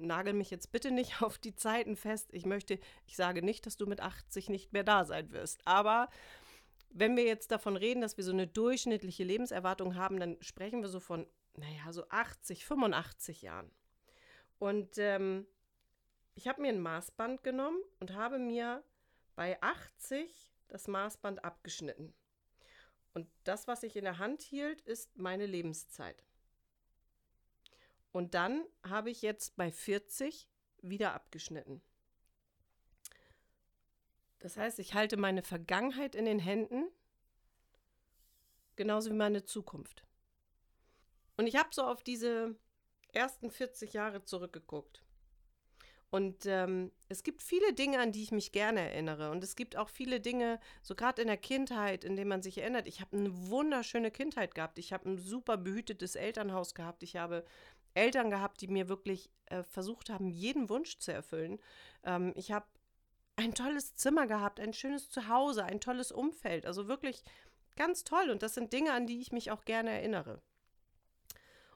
Nagel 0.00 0.32
mich 0.32 0.50
jetzt 0.50 0.72
bitte 0.72 0.90
nicht 0.90 1.22
auf 1.22 1.38
die 1.38 1.54
Zeiten 1.54 1.96
fest. 1.96 2.28
Ich 2.32 2.46
möchte, 2.46 2.78
ich 3.06 3.16
sage 3.16 3.42
nicht, 3.42 3.66
dass 3.66 3.76
du 3.76 3.86
mit 3.86 4.00
80 4.00 4.48
nicht 4.48 4.72
mehr 4.72 4.84
da 4.84 5.04
sein 5.04 5.30
wirst. 5.32 5.66
Aber 5.66 6.08
wenn 6.90 7.16
wir 7.16 7.24
jetzt 7.24 7.50
davon 7.50 7.76
reden, 7.76 8.00
dass 8.00 8.16
wir 8.16 8.24
so 8.24 8.32
eine 8.32 8.46
durchschnittliche 8.46 9.24
Lebenserwartung 9.24 9.94
haben, 9.94 10.18
dann 10.18 10.36
sprechen 10.40 10.80
wir 10.80 10.88
so 10.88 11.00
von, 11.00 11.26
naja, 11.56 11.92
so 11.92 12.08
80, 12.08 12.64
85 12.64 13.42
Jahren. 13.42 13.70
Und 14.58 14.98
ähm, 14.98 15.46
ich 16.34 16.48
habe 16.48 16.62
mir 16.62 16.68
ein 16.68 16.80
Maßband 16.80 17.42
genommen 17.42 17.78
und 18.00 18.14
habe 18.14 18.38
mir 18.38 18.82
bei 19.34 19.60
80 19.62 20.52
das 20.68 20.88
Maßband 20.88 21.44
abgeschnitten. 21.44 22.14
Und 23.14 23.28
das, 23.44 23.66
was 23.66 23.82
ich 23.82 23.96
in 23.96 24.04
der 24.04 24.18
Hand 24.18 24.42
hielt, 24.42 24.80
ist 24.82 25.16
meine 25.16 25.46
Lebenszeit. 25.46 26.24
Und 28.12 28.34
dann 28.34 28.64
habe 28.82 29.10
ich 29.10 29.22
jetzt 29.22 29.56
bei 29.56 29.70
40 29.70 30.48
wieder 30.82 31.14
abgeschnitten. 31.14 31.82
Das 34.38 34.56
heißt, 34.56 34.78
ich 34.78 34.94
halte 34.94 35.16
meine 35.16 35.42
Vergangenheit 35.42 36.14
in 36.14 36.24
den 36.24 36.38
Händen, 36.38 36.88
genauso 38.76 39.10
wie 39.10 39.16
meine 39.16 39.44
Zukunft. 39.44 40.04
Und 41.36 41.46
ich 41.46 41.56
habe 41.56 41.70
so 41.72 41.82
auf 41.82 42.02
diese 42.02 42.56
ersten 43.12 43.50
40 43.50 43.92
Jahre 43.92 44.24
zurückgeguckt. 44.24 45.02
Und 46.10 46.46
ähm, 46.46 46.90
es 47.08 47.22
gibt 47.22 47.42
viele 47.42 47.74
Dinge, 47.74 48.00
an 48.00 48.12
die 48.12 48.22
ich 48.22 48.32
mich 48.32 48.50
gerne 48.50 48.80
erinnere. 48.80 49.30
Und 49.30 49.44
es 49.44 49.56
gibt 49.56 49.76
auch 49.76 49.90
viele 49.90 50.20
Dinge, 50.20 50.58
so 50.82 50.94
gerade 50.94 51.20
in 51.20 51.28
der 51.28 51.36
Kindheit, 51.36 52.02
in 52.02 52.16
denen 52.16 52.30
man 52.30 52.42
sich 52.42 52.58
erinnert. 52.58 52.86
Ich 52.86 53.02
habe 53.02 53.16
eine 53.16 53.50
wunderschöne 53.50 54.10
Kindheit 54.10 54.54
gehabt. 54.54 54.78
Ich 54.78 54.94
habe 54.94 55.10
ein 55.10 55.18
super 55.18 55.58
behütetes 55.58 56.14
Elternhaus 56.14 56.74
gehabt. 56.74 57.02
Ich 57.02 57.16
habe 57.16 57.44
Eltern 57.98 58.30
gehabt, 58.30 58.60
die 58.60 58.68
mir 58.68 58.88
wirklich 58.88 59.30
äh, 59.46 59.62
versucht 59.62 60.10
haben, 60.10 60.28
jeden 60.28 60.68
Wunsch 60.68 60.98
zu 60.98 61.12
erfüllen. 61.12 61.58
Ähm, 62.04 62.32
ich 62.36 62.52
habe 62.52 62.66
ein 63.36 63.54
tolles 63.54 63.94
Zimmer 63.94 64.26
gehabt, 64.26 64.60
ein 64.60 64.72
schönes 64.72 65.10
Zuhause, 65.10 65.64
ein 65.64 65.80
tolles 65.80 66.10
Umfeld. 66.10 66.66
Also 66.66 66.88
wirklich 66.88 67.22
ganz 67.76 68.04
toll. 68.04 68.30
Und 68.30 68.42
das 68.42 68.54
sind 68.54 68.72
Dinge, 68.72 68.92
an 68.92 69.06
die 69.06 69.20
ich 69.20 69.32
mich 69.32 69.50
auch 69.50 69.64
gerne 69.64 69.90
erinnere. 69.90 70.42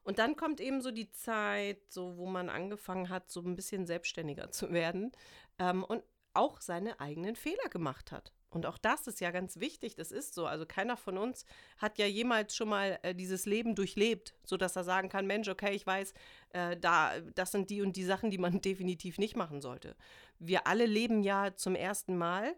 Und 0.03 0.19
dann 0.19 0.37
kommt 0.37 0.61
eben 0.61 0.81
so 0.81 0.91
die 0.91 1.11
Zeit, 1.13 1.81
so 1.89 2.17
wo 2.17 2.27
man 2.27 2.49
angefangen 2.49 3.09
hat, 3.09 3.31
so 3.31 3.41
ein 3.41 3.55
bisschen 3.55 3.87
selbstständiger 3.87 4.51
zu 4.51 4.73
werden 4.73 5.13
ähm, 5.59 5.85
und 5.85 6.03
auch 6.35 6.61
seine 6.61 6.99
eigenen 7.01 7.37
Fehler 7.37 7.69
gemacht 7.69 8.11
hat. 8.11 8.33
Und 8.53 8.67
auch 8.67 8.79
das 8.79 9.07
ist 9.07 9.21
ja 9.21 9.31
ganz 9.31 9.61
wichtig, 9.61 9.95
das 9.95 10.13
ist 10.13 10.35
so. 10.35 10.47
Also 10.47 10.67
keiner 10.67 10.97
von 10.97 11.17
uns 11.17 11.47
hat 11.79 11.99
ja 11.99 12.07
jemals 12.07 12.55
schon 12.55 12.69
mal 12.69 12.99
äh, 13.03 13.15
dieses 13.15 13.47
Leben 13.47 13.75
durchlebt, 13.75 14.35
sodass 14.45 14.77
er 14.77 14.85
sagen 14.85 15.09
kann, 15.09 15.27
Mensch, 15.27 15.49
okay, 15.49 15.75
ich 15.75 15.87
weiß, 15.87 16.13
äh, 16.51 16.77
da, 16.77 17.19
das 17.35 17.53
sind 17.53 17.71
die 17.71 17.81
und 17.81 17.97
die 17.97 18.05
Sachen, 18.05 18.31
die 18.31 18.39
man 18.39 18.61
definitiv 18.63 19.19
nicht 19.19 19.37
machen 19.37 19.61
sollte. 19.63 19.97
Wir 20.39 20.67
alle 20.67 20.87
leben 20.87 21.23
ja 21.23 21.55
zum 21.57 21.75
ersten 21.75 22.17
Mal 22.17 22.55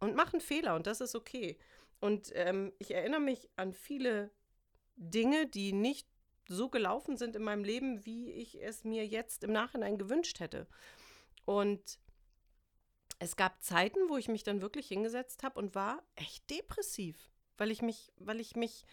und 0.00 0.16
machen 0.16 0.40
Fehler 0.40 0.74
und 0.74 0.86
das 0.86 1.00
ist 1.00 1.14
okay. 1.14 1.58
Und 2.00 2.30
ähm, 2.34 2.72
ich 2.78 2.94
erinnere 2.94 3.20
mich 3.20 3.48
an 3.56 3.72
viele 3.72 4.30
Dinge, 4.96 5.46
die 5.46 5.72
nicht 5.72 6.08
so 6.48 6.68
gelaufen 6.68 7.16
sind 7.16 7.36
in 7.36 7.42
meinem 7.42 7.64
Leben, 7.64 8.06
wie 8.06 8.30
ich 8.30 8.62
es 8.62 8.84
mir 8.84 9.06
jetzt 9.06 9.44
im 9.44 9.52
Nachhinein 9.52 9.98
gewünscht 9.98 10.40
hätte. 10.40 10.66
Und 11.44 11.98
es 13.18 13.36
gab 13.36 13.62
Zeiten, 13.62 13.98
wo 14.08 14.16
ich 14.16 14.28
mich 14.28 14.42
dann 14.42 14.60
wirklich 14.60 14.88
hingesetzt 14.88 15.42
habe 15.42 15.58
und 15.58 15.74
war 15.74 16.02
echt 16.14 16.48
depressiv, 16.50 17.30
weil 17.56 17.70
ich 17.70 17.82
mich, 17.82 18.12
weil 18.18 18.40
ich 18.40 18.56
mich 18.56 18.84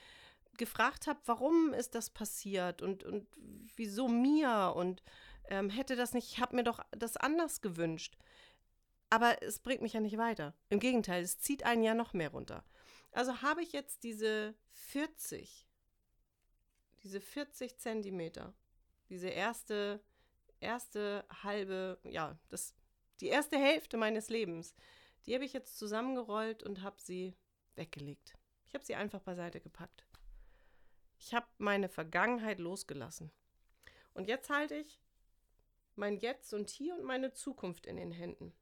gefragt 0.58 1.08
habe, 1.08 1.20
warum 1.26 1.74
ist 1.74 1.96
das 1.96 2.10
passiert 2.10 2.82
und, 2.82 3.04
und 3.04 3.28
wieso 3.76 4.08
mir 4.08 4.74
und 4.76 5.04
ähm, 5.50 5.70
hätte 5.70 5.96
das 5.96 6.14
nicht, 6.14 6.32
ich 6.32 6.40
habe 6.40 6.56
mir 6.56 6.64
doch 6.64 6.80
das 6.92 7.18
anders 7.18 7.62
gewünscht. 7.62 8.18
Aber 9.10 9.44
es 9.44 9.60
bringt 9.60 9.82
mich 9.82 9.94
ja 9.94 10.00
nicht 10.00 10.18
weiter. 10.18 10.56
Im 10.70 10.80
Gegenteil, 10.80 11.24
es 11.24 11.40
zieht 11.40 11.64
einen 11.64 11.84
ja 11.84 11.94
noch 11.94 12.14
mehr 12.14 12.30
runter. 12.30 12.64
Also 13.12 13.42
habe 13.42 13.62
ich 13.62 13.74
jetzt 13.74 14.04
diese 14.04 14.56
40 14.72 15.68
diese 17.04 17.20
40 17.20 17.78
Zentimeter, 17.78 18.54
diese 19.10 19.28
erste, 19.28 20.02
erste 20.60 21.26
halbe, 21.44 22.00
ja, 22.04 22.38
das, 22.50 22.74
die 23.24 23.30
erste 23.30 23.58
Hälfte 23.58 23.96
meines 23.96 24.28
Lebens, 24.28 24.76
die 25.26 25.34
habe 25.34 25.46
ich 25.46 25.54
jetzt 25.54 25.78
zusammengerollt 25.78 26.62
und 26.62 26.82
habe 26.82 27.02
sie 27.02 27.34
weggelegt. 27.76 28.38
Ich 28.68 28.74
habe 28.74 28.84
sie 28.84 28.96
einfach 28.96 29.22
beiseite 29.22 29.62
gepackt. 29.62 30.06
Ich 31.18 31.34
habe 31.34 31.48
meine 31.58 31.88
Vergangenheit 31.88 32.60
losgelassen. 32.60 33.32
Und 34.14 34.28
jetzt 34.28 34.50
halte 34.50 34.76
ich 34.76 35.00
mein 35.96 36.18
Jetzt 36.18 36.54
und 36.54 36.70
Hier 36.70 36.96
und 36.96 37.06
meine 37.06 37.32
Zukunft 37.32 37.86
in 37.86 37.96
den 37.96 38.12
Händen. 38.12 38.54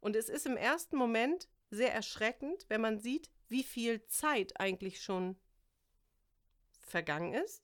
Und 0.00 0.16
es 0.16 0.28
ist 0.28 0.44
im 0.44 0.56
ersten 0.56 0.96
Moment 0.96 1.48
sehr 1.70 1.94
erschreckend, 1.94 2.66
wenn 2.68 2.80
man 2.80 2.98
sieht, 2.98 3.30
wie 3.46 3.62
viel 3.62 4.04
Zeit 4.08 4.58
eigentlich 4.58 5.00
schon 5.00 5.36
vergangen 6.80 7.32
ist 7.32 7.62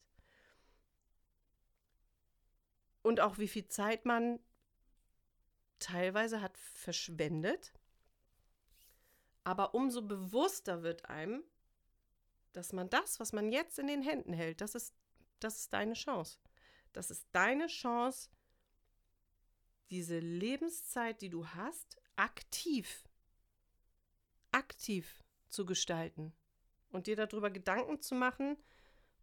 und 3.03 3.19
auch 3.19 3.39
wie 3.39 3.49
viel 3.49 3.67
Zeit 3.67 4.05
man 4.05 4.39
teilweise 5.79 6.41
hat 6.41 6.57
verschwendet. 6.57 7.73
Aber 9.45 9.75
umso 9.75 10.03
bewusster 10.03 10.83
wird 10.83 11.07
einem, 11.07 11.43
dass 12.53 12.73
man 12.73 12.91
das, 12.91 13.21
was 13.21 13.33
man 13.33 13.53
jetzt 13.53 13.79
in 13.79 13.87
den 13.87 14.03
Händen 14.03 14.33
hält, 14.33 14.61
das 14.61 14.75
ist, 14.75 14.95
das 15.41 15.59
ist 15.59 15.73
deine 15.73 15.95
Chance. 15.95 16.39
Das 16.93 17.11
ist 17.11 17.27
deine 17.33 17.67
Chance, 17.67 18.31
diese 19.91 20.19
Lebenszeit, 20.19 21.23
die 21.23 21.31
du 21.31 21.47
hast, 21.47 21.97
aktiv, 22.17 23.09
aktiv 24.51 25.23
zu 25.49 25.65
gestalten 25.65 26.35
und 26.91 27.07
dir 27.07 27.17
darüber 27.17 27.51
Gedanken 27.51 28.01
zu 28.01 28.15
machen, 28.15 28.57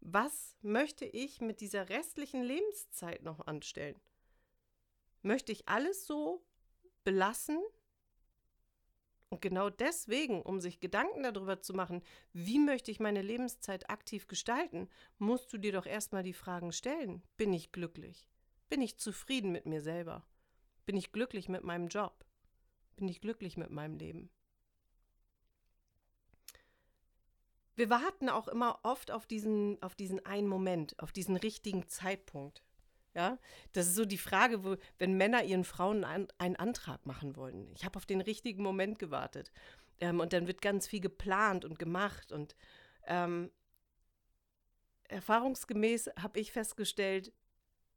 was 0.00 0.56
möchte 0.62 1.04
ich 1.04 1.40
mit 1.40 1.60
dieser 1.60 1.88
restlichen 1.88 2.42
Lebenszeit 2.42 3.22
noch 3.22 3.46
anstellen? 3.46 4.00
Möchte 5.26 5.50
ich 5.50 5.68
alles 5.68 6.06
so 6.06 6.44
belassen? 7.02 7.58
Und 9.28 9.40
genau 9.40 9.70
deswegen, 9.70 10.40
um 10.40 10.60
sich 10.60 10.78
Gedanken 10.78 11.24
darüber 11.24 11.60
zu 11.60 11.74
machen, 11.74 12.02
wie 12.32 12.60
möchte 12.60 12.92
ich 12.92 13.00
meine 13.00 13.22
Lebenszeit 13.22 13.90
aktiv 13.90 14.28
gestalten, 14.28 14.88
musst 15.18 15.52
du 15.52 15.58
dir 15.58 15.72
doch 15.72 15.86
erstmal 15.86 16.22
die 16.22 16.32
Fragen 16.32 16.70
stellen. 16.70 17.24
Bin 17.36 17.52
ich 17.52 17.72
glücklich? 17.72 18.28
Bin 18.68 18.80
ich 18.80 18.98
zufrieden 18.98 19.50
mit 19.50 19.66
mir 19.66 19.80
selber? 19.80 20.24
Bin 20.84 20.96
ich 20.96 21.10
glücklich 21.10 21.48
mit 21.48 21.64
meinem 21.64 21.88
Job? 21.88 22.24
Bin 22.94 23.08
ich 23.08 23.20
glücklich 23.20 23.56
mit 23.56 23.70
meinem 23.70 23.96
Leben? 23.96 24.30
wir 27.76 27.90
warten 27.90 28.30
auch 28.30 28.48
immer 28.48 28.80
oft 28.82 29.10
auf 29.10 29.26
diesen, 29.26 29.80
auf 29.82 29.94
diesen 29.94 30.24
einen 30.24 30.48
Moment, 30.48 30.98
auf 30.98 31.12
diesen 31.12 31.36
richtigen 31.36 31.86
Zeitpunkt. 31.88 32.62
Ja, 33.16 33.38
das 33.72 33.86
ist 33.86 33.94
so 33.94 34.04
die 34.04 34.18
Frage, 34.18 34.62
wo, 34.62 34.76
wenn 34.98 35.16
Männer 35.16 35.42
ihren 35.42 35.64
Frauen 35.64 36.04
einen, 36.04 36.28
einen 36.36 36.56
Antrag 36.56 37.06
machen 37.06 37.34
wollen. 37.34 37.72
Ich 37.74 37.86
habe 37.86 37.96
auf 37.96 38.04
den 38.04 38.20
richtigen 38.20 38.62
Moment 38.62 38.98
gewartet. 38.98 39.50
Ähm, 40.00 40.20
und 40.20 40.34
dann 40.34 40.46
wird 40.46 40.60
ganz 40.60 40.86
viel 40.86 41.00
geplant 41.00 41.64
und 41.64 41.78
gemacht. 41.78 42.30
Und 42.30 42.54
ähm, 43.06 43.50
erfahrungsgemäß 45.08 46.10
habe 46.20 46.38
ich 46.38 46.52
festgestellt, 46.52 47.32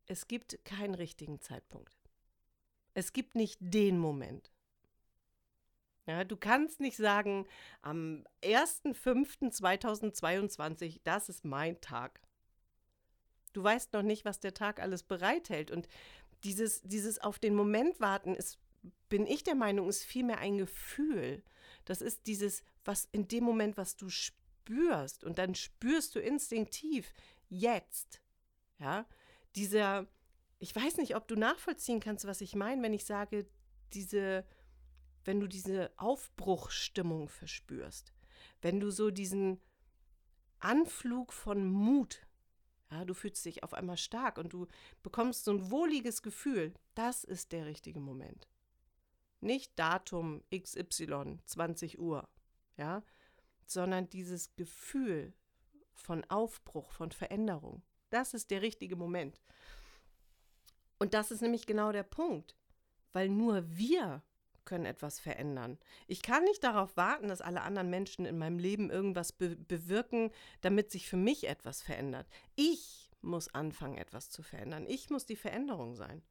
es 0.05 0.29
gibt 0.29 0.63
keinen 0.63 0.95
richtigen 0.95 1.41
Zeitpunkt. 1.41 1.99
Es 2.93 3.11
gibt 3.11 3.35
nicht 3.35 3.57
den 3.59 3.99
Moment. 3.99 4.53
Ja, 6.05 6.23
du 6.23 6.37
kannst 6.37 6.79
nicht 6.79 6.95
sagen, 6.95 7.45
am 7.81 8.23
1.5.2022, 8.41 11.01
das 11.03 11.27
ist 11.27 11.43
mein 11.43 11.81
Tag. 11.81 12.21
Du 13.53 13.63
weißt 13.63 13.93
noch 13.93 14.03
nicht, 14.03 14.25
was 14.25 14.39
der 14.39 14.53
Tag 14.53 14.79
alles 14.79 15.03
bereithält. 15.03 15.71
Und 15.71 15.87
dieses, 16.43 16.81
dieses 16.81 17.19
auf 17.19 17.39
den 17.39 17.55
Moment 17.55 17.99
warten, 17.99 18.35
ist, 18.35 18.59
bin 19.09 19.25
ich 19.25 19.43
der 19.43 19.55
Meinung, 19.55 19.89
ist 19.89 20.03
vielmehr 20.03 20.39
ein 20.39 20.57
Gefühl. 20.57 21.43
Das 21.85 22.01
ist 22.01 22.27
dieses, 22.27 22.63
was 22.85 23.07
in 23.11 23.27
dem 23.27 23.43
Moment, 23.43 23.77
was 23.77 23.95
du 23.95 24.09
spürst. 24.09 25.23
Und 25.23 25.37
dann 25.37 25.55
spürst 25.55 26.15
du 26.15 26.19
instinktiv, 26.19 27.11
jetzt. 27.49 28.21
Ja, 28.77 29.05
dieser, 29.55 30.07
ich 30.59 30.75
weiß 30.75 30.97
nicht, 30.97 31.15
ob 31.15 31.27
du 31.27 31.35
nachvollziehen 31.35 31.99
kannst, 31.99 32.25
was 32.25 32.41
ich 32.41 32.55
meine, 32.55 32.81
wenn 32.81 32.93
ich 32.93 33.05
sage, 33.05 33.45
diese 33.93 34.45
wenn 35.25 35.39
du 35.39 35.47
diese 35.47 35.91
Aufbruchstimmung 35.97 37.29
verspürst, 37.29 38.13
wenn 38.61 38.79
du 38.79 38.89
so 38.89 39.11
diesen 39.11 39.59
Anflug 40.59 41.33
von 41.33 41.67
Mut, 41.67 42.25
ja, 42.91 43.05
du 43.05 43.13
fühlst 43.13 43.45
dich 43.45 43.63
auf 43.63 43.73
einmal 43.73 43.97
stark 43.97 44.37
und 44.37 44.53
du 44.53 44.67
bekommst 45.03 45.45
so 45.45 45.51
ein 45.51 45.71
wohliges 45.71 46.21
Gefühl, 46.21 46.73
das 46.95 47.23
ist 47.23 47.51
der 47.51 47.65
richtige 47.65 47.99
Moment. 47.99 48.47
Nicht 49.41 49.77
Datum 49.77 50.43
XY, 50.53 51.39
20 51.45 51.99
Uhr, 51.99 52.27
ja, 52.77 53.03
sondern 53.65 54.09
dieses 54.09 54.55
Gefühl 54.55 55.33
von 55.93 56.23
Aufbruch, 56.29 56.91
von 56.91 57.11
Veränderung. 57.11 57.83
Das 58.09 58.33
ist 58.33 58.49
der 58.51 58.61
richtige 58.61 58.95
Moment. 58.95 59.39
Und 60.97 61.13
das 61.13 61.31
ist 61.31 61.41
nämlich 61.41 61.65
genau 61.65 61.91
der 61.91 62.03
Punkt, 62.03 62.57
weil 63.13 63.29
nur 63.29 63.63
wir 63.69 64.23
können 64.69 64.85
etwas 64.85 65.19
verändern. 65.19 65.79
Ich 66.07 66.21
kann 66.21 66.43
nicht 66.43 66.63
darauf 66.63 66.95
warten, 66.95 67.27
dass 67.27 67.41
alle 67.41 67.63
anderen 67.63 67.89
Menschen 67.89 68.25
in 68.25 68.37
meinem 68.37 68.59
Leben 68.59 68.91
irgendwas 68.91 69.31
be 69.31 69.55
bewirken, 69.55 70.31
damit 70.61 70.91
sich 70.91 71.09
für 71.09 71.17
mich 71.17 71.47
etwas 71.47 71.81
verändert. 71.81 72.27
Ich 72.55 73.11
muss 73.21 73.53
anfangen, 73.53 73.97
etwas 73.97 74.29
zu 74.29 74.43
verändern. 74.43 74.85
Ich 74.87 75.09
muss 75.09 75.25
die 75.25 75.35
Veränderung 75.35 75.95
sein. 75.95 76.21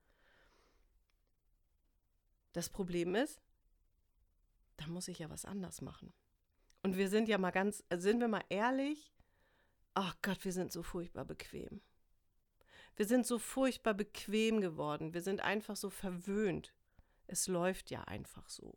Das 2.53 2.71
Problem 2.71 3.17
ist, 3.17 3.43
da 4.77 4.87
muss 4.87 5.09
ich 5.09 5.19
ja 5.19 5.29
was 5.29 5.45
anders 5.45 5.81
machen. 5.83 6.13
Und 6.83 6.97
wir 6.97 7.09
sind 7.09 7.29
ja 7.29 7.39
mal 7.39 7.51
ganz, 7.51 7.83
also 7.89 8.05
sind 8.05 8.21
wir 8.21 8.29
mal 8.29 8.45
ehrlich, 8.49 9.13
ach 9.95 10.17
Gott, 10.23 10.45
wir 10.45 10.53
sind 10.53 10.73
so 10.73 10.85
furchtbar 10.85 11.25
bequem. 11.25 11.81
Wir 12.95 13.07
sind 13.07 13.27
so 13.27 13.39
furchtbar 13.39 13.95
bequem 13.95 14.61
geworden. 14.61 15.13
Wir 15.13 15.23
sind 15.23 15.41
einfach 15.41 15.77
so 15.77 15.91
verwöhnt. 15.91 16.73
Es 17.29 17.47
läuft 17.47 17.91
ja 17.91 18.03
einfach 18.03 18.49
so. 18.49 18.77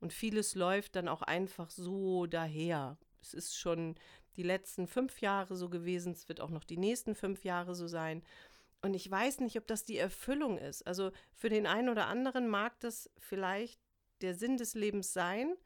Und 0.00 0.12
vieles 0.12 0.54
läuft 0.54 0.96
dann 0.96 1.08
auch 1.08 1.22
einfach 1.22 1.70
so 1.70 2.26
daher. 2.26 2.98
Es 3.22 3.32
ist 3.32 3.56
schon 3.56 3.94
die 4.36 4.42
letzten 4.42 4.86
fünf 4.86 5.20
Jahre 5.20 5.56
so 5.56 5.70
gewesen, 5.70 6.12
es 6.12 6.28
wird 6.28 6.40
auch 6.40 6.50
noch 6.50 6.64
die 6.64 6.76
nächsten 6.76 7.14
fünf 7.14 7.44
Jahre 7.44 7.74
so 7.74 7.88
sein. 7.88 8.22
Und 8.82 8.94
ich 8.94 9.10
weiß 9.10 9.40
nicht, 9.40 9.56
ob 9.56 9.66
das 9.66 9.84
die 9.84 9.96
Erfüllung 9.96 10.58
ist. 10.58 10.86
Also 10.86 11.10
für 11.32 11.48
den 11.48 11.66
einen 11.66 11.88
oder 11.88 12.06
anderen 12.06 12.46
mag 12.46 12.78
das 12.80 13.10
vielleicht 13.18 13.80
der 14.20 14.34
Sinn 14.34 14.58
des 14.58 14.74
Lebens 14.74 15.12
sein. 15.12 15.56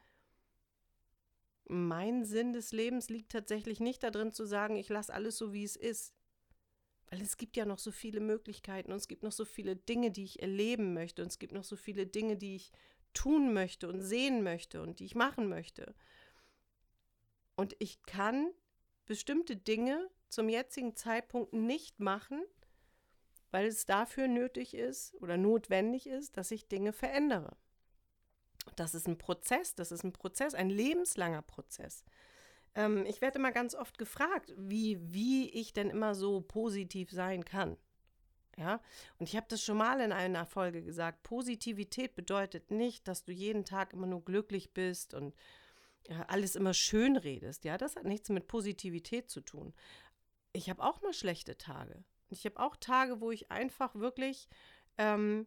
Mein 1.65 2.25
Sinn 2.25 2.53
des 2.53 2.73
Lebens 2.73 3.09
liegt 3.11 3.33
tatsächlich 3.33 3.81
nicht 3.81 4.03
darin 4.03 4.33
zu 4.33 4.45
sagen, 4.45 4.77
ich 4.77 4.89
lasse 4.89 5.13
alles 5.13 5.37
so, 5.37 5.53
wie 5.53 5.65
es 5.65 5.77
ist. 5.77 6.15
Weil 7.11 7.23
es 7.23 7.37
gibt 7.37 7.57
ja 7.57 7.65
noch 7.67 7.79
so 7.79 7.91
viele 7.91 8.21
Möglichkeiten 8.21 8.93
und 8.93 8.99
es 8.99 9.09
gibt 9.09 9.23
noch 9.23 9.33
so 9.33 9.45
viele 9.45 9.77
Dinge, 9.77 10.11
die 10.11 10.25
ich 10.25 10.41
erleben 10.41 10.95
möchte 10.95 11.23
und 11.23 11.29
es 11.29 11.39
gibt 11.39 11.53
noch 11.53 11.65
so 11.65 11.77
viele 11.77 12.07
Dinge, 12.07 12.37
die 12.37 12.57
ich 12.57 12.73
tun 13.13 13.53
möchte 13.53 13.89
und 13.89 14.01
sehen 14.01 14.43
möchte 14.43 14.81
und 14.81 15.01
die 15.01 15.05
ich 15.05 15.17
machen 15.17 15.49
möchte. 15.49 15.95
Und 17.57 17.75
ich 17.81 18.03
kann 18.03 18.53
bestimmte 19.07 19.57
Dinge 19.57 20.09
zum 20.29 20.49
jetzigen 20.49 20.95
Zeitpunkt 20.95 21.53
nicht 21.53 21.99
machen, 21.99 22.43
weil 23.51 23.67
es 23.67 23.85
dafür 23.85 24.29
nötig 24.29 24.75
ist 24.75 25.15
oder 25.21 25.37
notwendig 25.37 26.07
ist, 26.07 26.37
dass 26.37 26.53
ich 26.53 26.69
Dinge 26.69 26.93
verändere. 26.93 27.57
Das 28.77 28.95
ist 28.95 29.09
ein 29.09 29.19
Prozess, 29.19 29.75
das 29.75 29.91
ist 29.91 30.05
ein 30.05 30.13
Prozess, 30.13 30.55
ein 30.55 30.71
lebenslanger 30.71 31.43
Prozess. 31.43 32.05
Ähm, 32.75 33.05
ich 33.07 33.21
werde 33.21 33.39
immer 33.39 33.53
ganz 33.53 33.75
oft 33.75 33.99
gefragt, 33.99 34.55
wie, 34.57 34.99
wie 35.01 35.49
ich 35.51 35.73
denn 35.73 35.91
immer 35.91 36.15
so 36.15 36.41
positiv 36.41 37.11
sein 37.11 37.45
kann. 37.45 37.77
Ja, 38.57 38.81
und 39.19 39.29
ich 39.29 39.37
habe 39.37 39.47
das 39.49 39.63
schon 39.63 39.79
mal 39.79 40.01
in 40.01 40.13
einer 40.13 40.45
Folge 40.45 40.83
gesagt. 40.83 41.23
Positivität 41.23 42.15
bedeutet 42.15 42.71
nicht, 42.71 43.09
dass 43.09 43.25
du 43.25 43.33
jeden 43.33 43.65
Tag 43.65 43.95
immer 43.95 44.07
nur 44.07 44.25
glücklich 44.25 44.75
bist 44.75 45.15
und 45.15 45.35
ja, 46.09 46.23
alles 46.23 46.57
immer 46.57 46.75
schön 46.75 47.17
redest. 47.17 47.65
Ja, 47.65 47.79
das 47.79 47.97
hat 47.97 48.05
nichts 48.05 48.29
mit 48.29 48.49
Positivität 48.49 49.31
zu 49.31 49.41
tun. 49.41 49.73
Ich 50.53 50.69
habe 50.69 50.83
auch 50.83 51.01
mal 51.01 51.15
schlechte 51.15 51.57
Tage. 51.57 52.05
Ich 52.29 52.45
habe 52.45 52.59
auch 52.61 52.77
Tage, 52.77 53.21
wo 53.21 53.31
ich 53.31 53.51
einfach 53.51 53.95
wirklich, 53.95 54.49
ähm, 54.99 55.47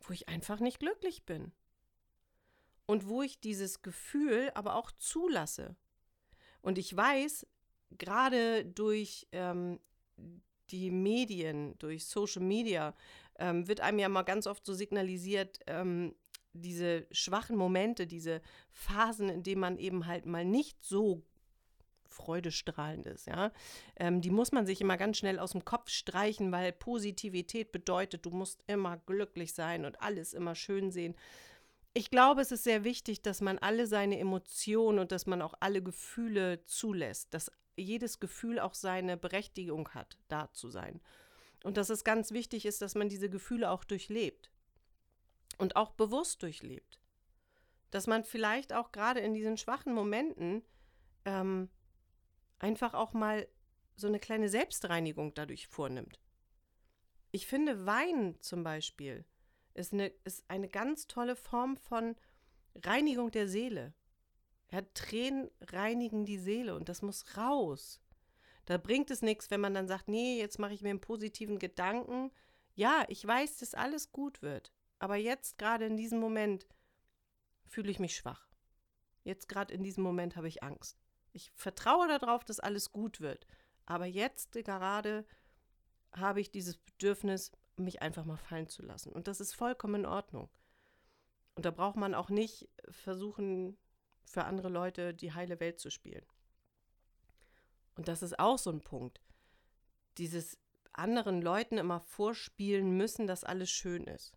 wo 0.00 0.12
ich 0.12 0.28
einfach 0.28 0.60
nicht 0.60 0.78
glücklich 0.78 1.24
bin. 1.24 1.52
Und 2.86 3.08
wo 3.08 3.22
ich 3.22 3.40
dieses 3.40 3.82
Gefühl 3.82 4.50
aber 4.54 4.76
auch 4.76 4.90
zulasse. 4.92 5.76
Und 6.62 6.78
ich 6.78 6.94
weiß, 6.96 7.46
gerade 7.98 8.64
durch 8.64 9.28
ähm, 9.32 9.80
die 10.70 10.90
Medien, 10.90 11.78
durch 11.78 12.06
Social 12.06 12.42
Media, 12.42 12.94
ähm, 13.38 13.68
wird 13.68 13.80
einem 13.80 13.98
ja 13.98 14.08
mal 14.08 14.22
ganz 14.22 14.46
oft 14.46 14.64
so 14.64 14.74
signalisiert, 14.74 15.60
ähm, 15.66 16.14
diese 16.54 17.06
schwachen 17.10 17.56
Momente, 17.56 18.06
diese 18.06 18.42
Phasen, 18.72 19.28
in 19.28 19.42
denen 19.42 19.60
man 19.60 19.78
eben 19.78 20.06
halt 20.06 20.26
mal 20.26 20.44
nicht 20.44 20.82
so 20.82 21.22
freudestrahlend 22.06 23.06
ist, 23.06 23.26
ja, 23.26 23.52
ähm, 23.96 24.20
die 24.20 24.30
muss 24.30 24.52
man 24.52 24.66
sich 24.66 24.82
immer 24.82 24.98
ganz 24.98 25.16
schnell 25.16 25.38
aus 25.38 25.52
dem 25.52 25.64
Kopf 25.64 25.88
streichen, 25.88 26.52
weil 26.52 26.72
Positivität 26.72 27.72
bedeutet, 27.72 28.26
du 28.26 28.30
musst 28.30 28.62
immer 28.66 28.98
glücklich 28.98 29.54
sein 29.54 29.86
und 29.86 30.02
alles 30.02 30.34
immer 30.34 30.54
schön 30.54 30.90
sehen. 30.90 31.14
Ich 31.94 32.10
glaube, 32.10 32.40
es 32.40 32.52
ist 32.52 32.64
sehr 32.64 32.84
wichtig, 32.84 33.22
dass 33.22 33.40
man 33.40 33.58
alle 33.58 33.86
seine 33.86 34.18
Emotionen 34.18 34.98
und 34.98 35.12
dass 35.12 35.26
man 35.26 35.42
auch 35.42 35.54
alle 35.60 35.82
Gefühle 35.82 36.64
zulässt, 36.64 37.34
dass 37.34 37.50
jedes 37.76 38.18
Gefühl 38.18 38.58
auch 38.60 38.74
seine 38.74 39.16
Berechtigung 39.16 39.88
hat, 39.90 40.18
da 40.28 40.50
zu 40.52 40.70
sein. 40.70 41.00
Und 41.64 41.76
dass 41.76 41.90
es 41.90 42.04
ganz 42.04 42.32
wichtig 42.32 42.66
ist, 42.66 42.82
dass 42.82 42.94
man 42.94 43.08
diese 43.08 43.28
Gefühle 43.28 43.70
auch 43.70 43.84
durchlebt 43.84 44.50
und 45.58 45.76
auch 45.76 45.92
bewusst 45.92 46.42
durchlebt. 46.42 46.98
Dass 47.90 48.06
man 48.06 48.24
vielleicht 48.24 48.72
auch 48.72 48.90
gerade 48.90 49.20
in 49.20 49.34
diesen 49.34 49.58
schwachen 49.58 49.92
Momenten 49.92 50.62
ähm, 51.24 51.68
einfach 52.58 52.94
auch 52.94 53.12
mal 53.12 53.46
so 53.96 54.06
eine 54.06 54.18
kleine 54.18 54.48
Selbstreinigung 54.48 55.34
dadurch 55.34 55.68
vornimmt. 55.68 56.18
Ich 57.32 57.46
finde, 57.46 57.86
Wein 57.86 58.36
zum 58.40 58.64
Beispiel 58.64 59.24
ist 59.74 59.92
eine, 59.92 60.08
ist 60.24 60.44
eine 60.48 60.68
ganz 60.68 61.06
tolle 61.06 61.36
Form 61.36 61.76
von 61.76 62.16
Reinigung 62.74 63.30
der 63.30 63.48
Seele. 63.48 63.94
Ja, 64.70 64.82
Tränen 64.94 65.50
reinigen 65.60 66.24
die 66.24 66.38
Seele 66.38 66.74
und 66.74 66.88
das 66.88 67.02
muss 67.02 67.36
raus. 67.36 68.00
Da 68.64 68.78
bringt 68.78 69.10
es 69.10 69.22
nichts, 69.22 69.50
wenn 69.50 69.60
man 69.60 69.74
dann 69.74 69.88
sagt, 69.88 70.08
nee, 70.08 70.38
jetzt 70.38 70.58
mache 70.58 70.72
ich 70.72 70.82
mir 70.82 70.90
einen 70.90 71.00
positiven 71.00 71.58
Gedanken. 71.58 72.30
Ja, 72.74 73.04
ich 73.08 73.26
weiß, 73.26 73.58
dass 73.58 73.74
alles 73.74 74.12
gut 74.12 74.40
wird. 74.40 74.72
Aber 74.98 75.16
jetzt 75.16 75.58
gerade 75.58 75.84
in 75.84 75.96
diesem 75.96 76.20
Moment 76.20 76.66
fühle 77.66 77.90
ich 77.90 77.98
mich 77.98 78.16
schwach. 78.16 78.48
Jetzt 79.24 79.48
gerade 79.48 79.74
in 79.74 79.82
diesem 79.82 80.04
Moment 80.04 80.36
habe 80.36 80.48
ich 80.48 80.62
Angst. 80.62 80.96
Ich 81.32 81.50
vertraue 81.54 82.06
darauf, 82.06 82.44
dass 82.44 82.60
alles 82.60 82.92
gut 82.92 83.20
wird. 83.20 83.46
Aber 83.84 84.06
jetzt 84.06 84.52
gerade 84.52 85.26
habe 86.12 86.40
ich 86.40 86.50
dieses 86.50 86.76
Bedürfnis, 86.76 87.50
mich 87.76 88.02
einfach 88.02 88.24
mal 88.24 88.36
fallen 88.36 88.68
zu 88.68 88.82
lassen. 88.82 89.12
Und 89.12 89.28
das 89.28 89.40
ist 89.40 89.54
vollkommen 89.54 90.02
in 90.02 90.06
Ordnung. 90.06 90.48
Und 91.54 91.66
da 91.66 91.70
braucht 91.70 91.96
man 91.96 92.14
auch 92.14 92.30
nicht 92.30 92.68
versuchen, 92.88 93.76
für 94.24 94.44
andere 94.44 94.68
Leute 94.68 95.14
die 95.14 95.32
heile 95.32 95.60
Welt 95.60 95.80
zu 95.80 95.90
spielen. 95.90 96.24
Und 97.96 98.08
das 98.08 98.22
ist 98.22 98.38
auch 98.38 98.58
so 98.58 98.70
ein 98.70 98.80
Punkt. 98.80 99.20
Dieses 100.18 100.58
anderen 100.92 101.42
Leuten 101.42 101.78
immer 101.78 102.00
vorspielen 102.00 102.96
müssen, 102.96 103.26
dass 103.26 103.44
alles 103.44 103.70
schön 103.70 104.04
ist. 104.04 104.32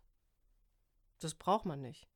Das 1.20 1.34
braucht 1.34 1.64
man 1.64 1.80
nicht. 1.80 2.08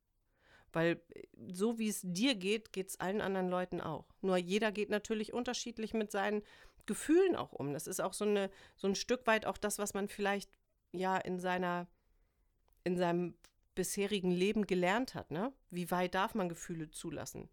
Weil 0.73 1.01
äh, 1.09 1.27
so 1.47 1.79
wie 1.79 1.89
es 1.89 2.01
dir 2.03 2.35
geht, 2.35 2.71
geht 2.71 2.89
es 2.89 2.99
allen 2.99 3.21
anderen 3.21 3.49
Leuten 3.49 3.81
auch. 3.81 4.05
Nur 4.21 4.37
jeder 4.37 4.71
geht 4.71 4.89
natürlich 4.89 5.33
unterschiedlich 5.33 5.93
mit 5.93 6.11
seinen 6.11 6.43
Gefühlen 6.85 7.35
auch 7.35 7.51
um. 7.51 7.73
Das 7.73 7.87
ist 7.87 7.99
auch 7.99 8.13
so, 8.13 8.25
eine, 8.25 8.49
so 8.75 8.87
ein 8.87 8.95
Stück 8.95 9.27
weit 9.27 9.45
auch 9.45 9.57
das, 9.57 9.79
was 9.79 9.93
man 9.93 10.07
vielleicht 10.07 10.49
ja 10.91 11.17
in 11.17 11.39
seiner, 11.39 11.87
in 12.83 12.97
seinem 12.97 13.35
bisherigen 13.75 14.31
Leben 14.31 14.67
gelernt 14.67 15.15
hat, 15.15 15.31
ne? 15.31 15.53
Wie 15.69 15.89
weit 15.91 16.15
darf 16.15 16.35
man 16.35 16.49
Gefühle 16.49 16.89
zulassen? 16.89 17.49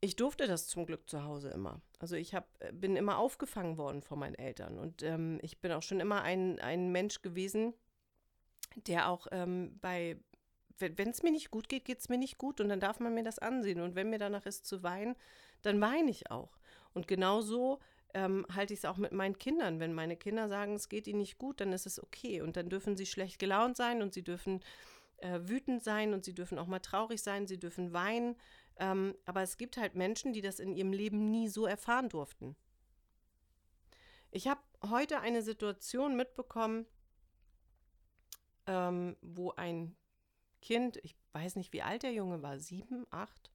Ich 0.00 0.16
durfte 0.16 0.46
das 0.46 0.66
zum 0.66 0.84
Glück 0.86 1.08
zu 1.08 1.24
Hause 1.24 1.50
immer. 1.50 1.80
Also 1.98 2.16
ich 2.16 2.34
hab, 2.34 2.48
äh, 2.60 2.72
bin 2.72 2.96
immer 2.96 3.18
aufgefangen 3.18 3.78
worden 3.78 4.02
von 4.02 4.18
meinen 4.18 4.34
Eltern 4.34 4.78
und 4.78 5.02
ähm, 5.02 5.38
ich 5.42 5.60
bin 5.60 5.72
auch 5.72 5.82
schon 5.82 6.00
immer 6.00 6.22
ein, 6.22 6.60
ein 6.60 6.92
Mensch 6.92 7.22
gewesen, 7.22 7.74
der 8.76 9.08
auch 9.08 9.26
ähm, 9.30 9.78
bei 9.80 10.18
wenn 10.78 11.10
es 11.10 11.22
mir 11.22 11.30
nicht 11.30 11.50
gut 11.50 11.68
geht, 11.68 11.84
geht 11.84 12.00
es 12.00 12.08
mir 12.08 12.18
nicht 12.18 12.38
gut 12.38 12.60
und 12.60 12.68
dann 12.68 12.80
darf 12.80 13.00
man 13.00 13.14
mir 13.14 13.22
das 13.22 13.38
ansehen. 13.38 13.80
Und 13.80 13.94
wenn 13.94 14.10
mir 14.10 14.18
danach 14.18 14.46
ist 14.46 14.66
zu 14.66 14.82
weinen, 14.82 15.14
dann 15.62 15.80
weine 15.80 16.10
ich 16.10 16.30
auch. 16.30 16.58
Und 16.92 17.06
genauso 17.06 17.78
ähm, 18.14 18.46
halte 18.54 18.72
ich 18.72 18.80
es 18.80 18.84
auch 18.84 18.96
mit 18.96 19.12
meinen 19.12 19.38
Kindern. 19.38 19.80
Wenn 19.80 19.92
meine 19.92 20.16
Kinder 20.16 20.48
sagen, 20.48 20.74
es 20.74 20.88
geht 20.88 21.06
ihnen 21.06 21.18
nicht 21.18 21.36
gut, 21.38 21.60
dann 21.60 21.72
ist 21.72 21.86
es 21.86 22.02
okay. 22.02 22.40
Und 22.40 22.56
dann 22.56 22.68
dürfen 22.68 22.96
sie 22.96 23.06
schlecht 23.06 23.38
gelaunt 23.38 23.76
sein 23.76 24.02
und 24.02 24.14
sie 24.14 24.22
dürfen 24.22 24.60
äh, 25.18 25.40
wütend 25.42 25.82
sein 25.82 26.14
und 26.14 26.24
sie 26.24 26.34
dürfen 26.34 26.58
auch 26.58 26.66
mal 26.66 26.78
traurig 26.78 27.22
sein, 27.22 27.46
sie 27.46 27.58
dürfen 27.58 27.92
weinen. 27.92 28.36
Ähm, 28.76 29.14
aber 29.24 29.42
es 29.42 29.56
gibt 29.56 29.76
halt 29.76 29.94
Menschen, 29.94 30.32
die 30.32 30.40
das 30.40 30.60
in 30.60 30.72
ihrem 30.72 30.92
Leben 30.92 31.30
nie 31.30 31.48
so 31.48 31.66
erfahren 31.66 32.08
durften. 32.08 32.56
Ich 34.30 34.48
habe 34.48 34.60
heute 34.90 35.20
eine 35.20 35.42
Situation 35.42 36.16
mitbekommen, 36.16 36.86
ähm, 38.66 39.16
wo 39.20 39.52
ein 39.52 39.96
Kind, 40.60 40.98
ich 41.02 41.14
weiß 41.32 41.56
nicht, 41.56 41.72
wie 41.72 41.82
alt 41.82 42.02
der 42.02 42.12
Junge 42.12 42.42
war, 42.42 42.58
sieben, 42.58 43.06
acht. 43.10 43.50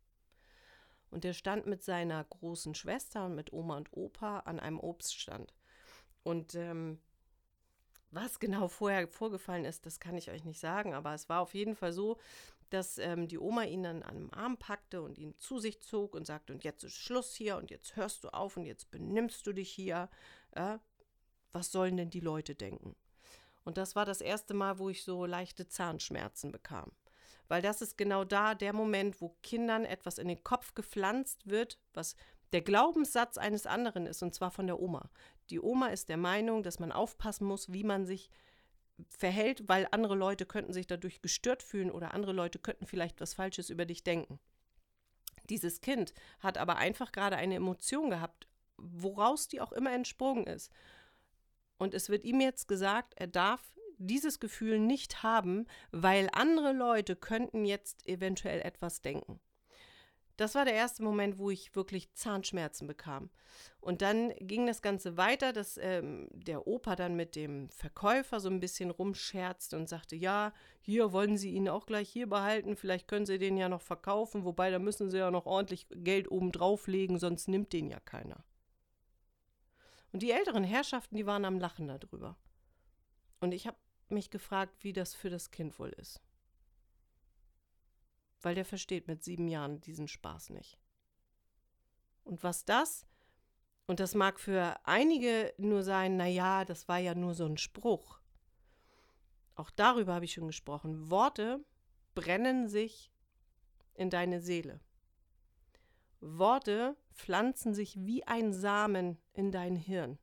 Und 1.12 1.24
der 1.24 1.34
stand 1.34 1.66
mit 1.66 1.84
seiner 1.84 2.24
großen 2.24 2.76
Schwester 2.76 3.26
und 3.26 3.36
mit 3.36 3.52
Oma 3.52 3.78
und 3.78 3.90
Opa 3.92 4.40
an 4.40 4.60
einem 4.60 4.80
Obststand. 4.80 5.54
Und 6.24 6.56
ähm, 6.56 7.00
was 8.12 8.40
genau 8.40 8.68
vorher 8.68 9.08
vorgefallen 9.08 9.66
ist, 9.66 9.86
das 9.86 10.00
kann 10.00 10.18
ich 10.18 10.30
euch 10.32 10.44
nicht 10.44 10.60
sagen, 10.60 10.94
aber 10.94 11.14
es 11.14 11.30
war 11.30 11.42
auf 11.42 11.54
jeden 11.54 11.76
Fall 11.76 11.94
so, 11.94 12.18
dass 12.70 12.98
ähm, 12.98 13.28
die 13.28 13.40
Oma 13.40 13.64
ihn 13.64 13.84
dann 13.84 14.04
an 14.04 14.16
dem 14.16 14.34
Arm 14.34 14.58
packte 14.58 15.02
und 15.02 15.18
ihn 15.18 15.38
zu 15.38 15.60
sich 15.60 15.82
zog 15.82 16.16
und 16.16 16.26
sagte, 16.26 16.54
und 16.54 16.64
jetzt 16.64 16.84
ist 16.84 16.96
Schluss 16.96 17.34
hier 17.36 17.58
und 17.58 17.72
jetzt 17.72 17.96
hörst 17.96 18.24
du 18.24 18.30
auf 18.30 18.58
und 18.58 18.66
jetzt 18.66 18.92
benimmst 18.92 19.46
du 19.48 19.54
dich 19.54 19.72
hier. 19.72 20.10
Äh, 20.52 20.78
was 21.52 21.72
sollen 21.72 21.98
denn 21.98 22.12
die 22.12 22.20
Leute 22.20 22.54
denken? 22.54 22.96
Und 23.64 23.78
das 23.78 23.96
war 23.96 24.06
das 24.06 24.22
erste 24.22 24.54
Mal, 24.54 24.78
wo 24.78 24.90
ich 24.90 25.04
so 25.04 25.26
leichte 25.26 25.68
Zahnschmerzen 25.68 26.52
bekam. 26.52 26.92
Weil 27.50 27.62
das 27.62 27.82
ist 27.82 27.98
genau 27.98 28.24
da 28.24 28.56
der 28.56 28.74
Moment, 28.74 29.20
wo 29.20 29.36
Kindern 29.44 29.84
etwas 29.84 30.20
in 30.20 30.30
den 30.30 30.44
Kopf 30.44 30.76
gepflanzt 30.76 31.50
wird, 31.50 31.78
was 31.94 32.16
der 32.54 32.62
Glaubenssatz 32.62 33.38
eines 33.38 33.66
anderen 33.66 34.06
ist, 34.06 34.24
und 34.24 34.34
zwar 34.34 34.52
von 34.52 34.68
der 34.68 34.80
Oma. 34.80 35.10
Die 35.50 35.60
Oma 35.60 35.88
ist 35.88 36.10
der 36.10 36.18
Meinung, 36.18 36.64
dass 36.64 36.80
man 36.80 36.92
aufpassen 36.92 37.46
muss, 37.46 37.72
wie 37.74 37.84
man 37.84 38.06
sich 38.06 38.30
verhält, 39.10 39.68
weil 39.68 39.88
andere 39.92 40.16
Leute 40.16 40.46
könnten 40.46 40.74
sich 40.74 40.88
dadurch 40.88 41.22
gestört 41.22 41.64
fühlen 41.64 41.92
oder 41.92 42.14
andere 42.14 42.34
Leute 42.34 42.60
könnten 42.60 42.86
vielleicht 42.86 43.20
was 43.20 43.34
Falsches 43.34 43.70
über 43.70 43.86
dich 43.86 44.04
denken. 44.04 44.40
Dieses 45.50 45.82
Kind 45.82 46.14
hat 46.40 46.58
aber 46.58 46.78
einfach 46.78 47.12
gerade 47.12 47.36
eine 47.36 47.56
Emotion 47.56 48.10
gehabt, 48.12 48.48
woraus 48.78 49.48
die 49.48 49.62
auch 49.62 49.72
immer 49.72 49.92
entsprungen 49.92 50.46
ist. 50.46 50.72
Und 51.78 51.94
es 51.94 52.10
wird 52.10 52.26
ihm 52.26 52.42
jetzt 52.42 52.68
gesagt, 52.68 53.14
er 53.16 53.28
darf 53.28 53.62
dieses 54.00 54.40
Gefühl 54.40 54.80
nicht 54.80 55.24
haben, 55.24 55.68
weil 55.92 56.30
andere 56.34 56.74
Leute 56.74 57.16
könnten 57.16 57.66
jetzt 57.66 58.08
eventuell 58.08 58.62
etwas 58.62 59.02
denken. 59.02 59.40
Das 60.40 60.56
war 60.56 60.64
der 60.64 60.74
erste 60.74 61.04
Moment, 61.04 61.38
wo 61.38 61.50
ich 61.50 61.76
wirklich 61.76 62.14
Zahnschmerzen 62.14 62.88
bekam. 62.88 63.30
Und 63.82 64.02
dann 64.02 64.30
ging 64.40 64.66
das 64.66 64.82
Ganze 64.82 65.18
weiter, 65.18 65.52
dass 65.52 65.78
ähm, 65.78 66.30
der 66.32 66.66
Opa 66.66 66.96
dann 66.96 67.18
mit 67.18 67.36
dem 67.36 67.70
Verkäufer 67.72 68.40
so 68.40 68.50
ein 68.50 68.62
bisschen 68.62 68.90
rumscherzte 68.90 69.76
und 69.76 69.90
sagte, 69.90 70.16
ja, 70.16 70.54
hier 70.80 71.12
wollen 71.12 71.38
Sie 71.38 71.52
ihn 71.52 71.68
auch 71.68 71.86
gleich 71.86 72.08
hier 72.10 72.30
behalten, 72.30 72.78
vielleicht 72.78 73.10
können 73.10 73.26
Sie 73.26 73.38
den 73.38 73.58
ja 73.58 73.68
noch 73.68 73.82
verkaufen, 73.82 74.46
wobei 74.46 74.72
da 74.72 74.80
müssen 74.80 75.12
Sie 75.12 75.18
ja 75.18 75.30
noch 75.30 75.46
ordentlich 75.46 75.88
Geld 75.90 76.32
oben 76.32 76.54
drauflegen, 76.54 77.20
sonst 77.20 77.50
nimmt 77.50 77.74
den 77.74 77.90
ja 77.90 78.00
keiner. 78.00 78.46
Und 80.14 80.24
die 80.24 80.32
älteren 80.32 80.64
Herrschaften, 80.64 81.18
die 81.18 81.26
waren 81.26 81.44
am 81.44 81.60
Lachen 81.60 81.90
darüber. 81.90 82.38
Und 83.42 83.54
ich 83.54 83.68
habe 83.68 83.78
mich 84.12 84.30
gefragt, 84.30 84.84
wie 84.84 84.94
das 84.94 85.14
für 85.14 85.30
das 85.30 85.52
Kind 85.52 85.80
wohl 85.80 85.90
ist 85.90 86.22
weil 88.42 88.56
der 88.56 88.66
versteht 88.66 89.08
mit 89.08 89.24
sieben 89.24 89.48
Jahren 89.48 89.82
diesen 89.82 90.08
Spaß 90.08 90.52
nicht. 90.52 90.80
Und 92.24 92.44
was 92.44 92.66
das, 92.66 93.06
und 93.88 94.00
das 94.00 94.16
mag 94.16 94.40
für 94.40 94.80
einige 94.86 95.54
nur 95.58 95.84
sein, 95.84 96.16
naja, 96.16 96.64
das 96.64 96.88
war 96.88 97.00
ja 97.00 97.16
nur 97.16 97.34
so 97.34 97.46
ein 97.46 97.58
Spruch. 97.58 98.20
Auch 99.56 99.72
darüber 99.72 100.14
habe 100.14 100.26
ich 100.26 100.34
schon 100.34 100.48
gesprochen. 100.48 101.10
Worte 101.10 101.64
brennen 102.16 102.68
sich 102.68 103.12
in 103.96 104.10
deine 104.10 104.42
Seele. 104.42 104.80
Worte 106.22 106.96
pflanzen 107.14 107.74
sich 107.74 107.98
wie 108.06 108.26
ein 108.26 108.54
Samen 108.54 109.18
in 109.34 109.52
dein 109.52 109.76
Hirn. 109.76 110.20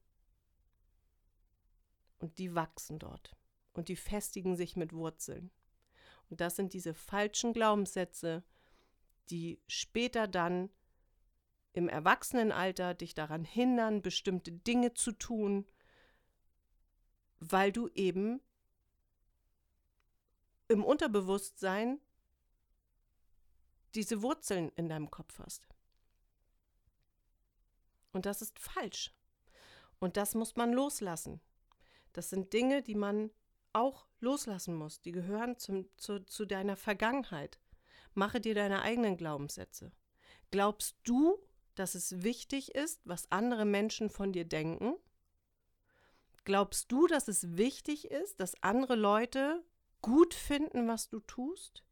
Und 2.18 2.38
die 2.38 2.54
wachsen 2.54 2.98
dort. 2.98 3.36
Und 3.76 3.88
die 3.90 3.96
festigen 3.96 4.56
sich 4.56 4.74
mit 4.74 4.94
Wurzeln. 4.94 5.50
Und 6.30 6.40
das 6.40 6.56
sind 6.56 6.72
diese 6.72 6.94
falschen 6.94 7.52
Glaubenssätze, 7.52 8.42
die 9.28 9.60
später 9.68 10.26
dann 10.26 10.70
im 11.74 11.90
Erwachsenenalter 11.90 12.94
dich 12.94 13.14
daran 13.14 13.44
hindern, 13.44 14.00
bestimmte 14.00 14.50
Dinge 14.50 14.94
zu 14.94 15.12
tun, 15.12 15.66
weil 17.38 17.70
du 17.70 17.88
eben 17.88 18.40
im 20.68 20.82
Unterbewusstsein 20.82 22.00
diese 23.94 24.22
Wurzeln 24.22 24.70
in 24.70 24.88
deinem 24.88 25.10
Kopf 25.10 25.38
hast. 25.38 25.68
Und 28.12 28.24
das 28.24 28.40
ist 28.40 28.58
falsch. 28.58 29.14
Und 29.98 30.16
das 30.16 30.34
muss 30.34 30.56
man 30.56 30.72
loslassen. 30.72 31.42
Das 32.14 32.30
sind 32.30 32.54
Dinge, 32.54 32.82
die 32.82 32.94
man 32.94 33.30
auch 33.76 34.06
loslassen 34.20 34.74
musst. 34.74 35.04
Die 35.04 35.12
gehören 35.12 35.56
zum, 35.58 35.86
zu, 35.96 36.24
zu 36.24 36.46
deiner 36.46 36.76
Vergangenheit. 36.76 37.60
Mache 38.14 38.40
dir 38.40 38.54
deine 38.54 38.82
eigenen 38.82 39.16
Glaubenssätze. 39.16 39.92
Glaubst 40.50 40.96
du, 41.04 41.38
dass 41.74 41.94
es 41.94 42.22
wichtig 42.22 42.74
ist, 42.74 43.00
was 43.04 43.30
andere 43.30 43.64
Menschen 43.64 44.08
von 44.08 44.32
dir 44.32 44.44
denken? 44.44 44.94
Glaubst 46.44 46.90
du, 46.90 47.06
dass 47.06 47.28
es 47.28 47.56
wichtig 47.56 48.10
ist, 48.10 48.40
dass 48.40 48.62
andere 48.62 48.94
Leute 48.94 49.64
gut 50.00 50.32
finden, 50.32 50.88
was 50.88 51.08
du 51.08 51.20
tust? 51.20 51.82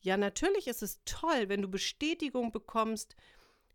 Ja, 0.00 0.16
natürlich 0.16 0.66
ist 0.66 0.82
es 0.82 1.00
toll, 1.04 1.48
wenn 1.48 1.60
du 1.60 1.68
Bestätigung 1.68 2.52
bekommst 2.52 3.16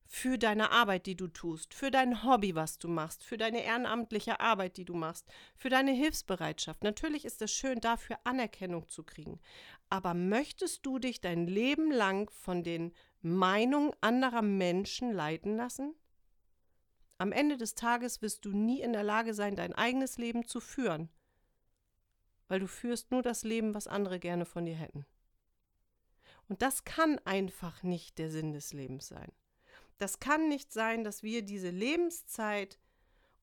für 0.08 0.38
deine 0.38 0.72
Arbeit, 0.72 1.08
die 1.08 1.16
du 1.16 1.28
tust, 1.28 1.74
für 1.74 1.92
dein 1.92 2.24
Hobby, 2.24 2.56
was 2.56 2.78
du 2.78 2.88
machst, 2.88 3.24
für 3.24 3.38
deine 3.38 3.64
ehrenamtliche 3.64 4.40
Arbeit, 4.40 4.78
die 4.78 4.86
du 4.86 4.94
machst, 4.94 5.28
für 5.56 5.70
deine 5.70 5.92
Hilfsbereitschaft. 5.92 6.84
Natürlich 6.84 7.26
ist 7.26 7.42
es 7.42 7.52
schön, 7.52 7.80
dafür 7.80 8.20
Anerkennung 8.24 8.88
zu 8.88 9.04
kriegen. 9.04 9.40
Aber 9.90 10.14
möchtest 10.14 10.86
du 10.86 11.00
dich 11.00 11.22
dein 11.22 11.48
Leben 11.48 11.92
lang 11.92 12.30
von 12.30 12.64
den 12.64 12.94
Meinungen 13.22 13.92
anderer 14.02 14.42
Menschen 14.42 15.12
leiten 15.12 15.56
lassen? 15.56 15.96
Am 17.18 17.32
Ende 17.32 17.58
des 17.58 17.76
Tages 17.76 18.22
wirst 18.22 18.46
du 18.46 18.52
nie 18.52 18.82
in 18.82 18.94
der 18.94 19.04
Lage 19.04 19.34
sein, 19.34 19.56
dein 19.56 19.74
eigenes 19.74 20.18
Leben 20.18 20.46
zu 20.46 20.60
führen, 20.60 21.10
weil 22.48 22.60
du 22.60 22.68
führst 22.68 23.12
nur 23.12 23.22
das 23.22 23.44
Leben, 23.44 23.74
was 23.74 23.88
andere 23.88 24.20
gerne 24.20 24.46
von 24.46 24.66
dir 24.66 24.76
hätten. 24.76 25.06
Und 26.48 26.62
das 26.62 26.84
kann 26.84 27.20
einfach 27.26 27.82
nicht 27.84 28.18
der 28.20 28.30
Sinn 28.30 28.54
des 28.54 28.74
Lebens 28.74 29.08
sein. 29.08 29.32
Das 29.98 30.20
kann 30.20 30.50
nicht 30.50 30.74
sein, 30.74 31.04
dass 31.04 31.24
wir 31.24 31.42
diese 31.42 31.70
Lebenszeit 31.70 32.80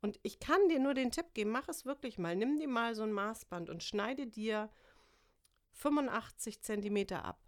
und 0.03 0.19
ich 0.25 0.41
kann 0.41 0.69
dir 0.69 0.81
nur 0.81 0.95
den 0.95 1.13
Tipp 1.13 1.33
geben, 1.33 1.51
mach 1.51 1.69
es 1.69 1.87
wirklich 1.87 2.19
mal. 2.19 2.35
Nimm 2.35 2.59
dir 2.59 2.69
mal 2.69 2.95
so 2.95 3.05
ein 3.05 3.13
Maßband 3.13 3.71
und 3.71 3.85
schneide 3.85 4.27
dir 4.27 4.69
85 5.71 6.61
Zentimeter 6.61 7.25
ab. 7.25 7.41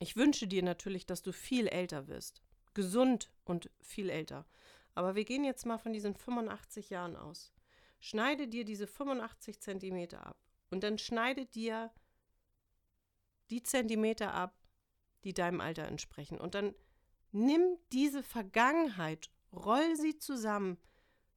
Ich 0.00 0.16
wünsche 0.16 0.48
dir 0.48 0.62
natürlich, 0.62 1.06
dass 1.06 1.22
du 1.22 1.32
viel 1.32 1.68
älter 1.68 2.08
wirst. 2.08 2.42
Gesund 2.74 3.30
und 3.44 3.70
viel 3.80 4.10
älter. 4.10 4.46
Aber 4.94 5.14
wir 5.14 5.24
gehen 5.24 5.44
jetzt 5.44 5.64
mal 5.64 5.78
von 5.78 5.92
diesen 5.92 6.14
85 6.14 6.90
Jahren 6.90 7.16
aus. 7.16 7.52
Schneide 8.00 8.48
dir 8.48 8.64
diese 8.64 8.86
85 8.86 9.60
Zentimeter 9.60 10.26
ab. 10.26 10.38
Und 10.70 10.82
dann 10.82 10.98
schneide 10.98 11.46
dir 11.46 11.92
die 13.50 13.62
Zentimeter 13.62 14.34
ab, 14.34 14.58
die 15.22 15.32
deinem 15.32 15.60
Alter 15.60 15.86
entsprechen. 15.86 16.38
Und 16.38 16.54
dann 16.56 16.74
Nimm 17.32 17.78
diese 17.92 18.22
Vergangenheit, 18.22 19.30
roll 19.52 19.96
sie 19.96 20.18
zusammen, 20.18 20.78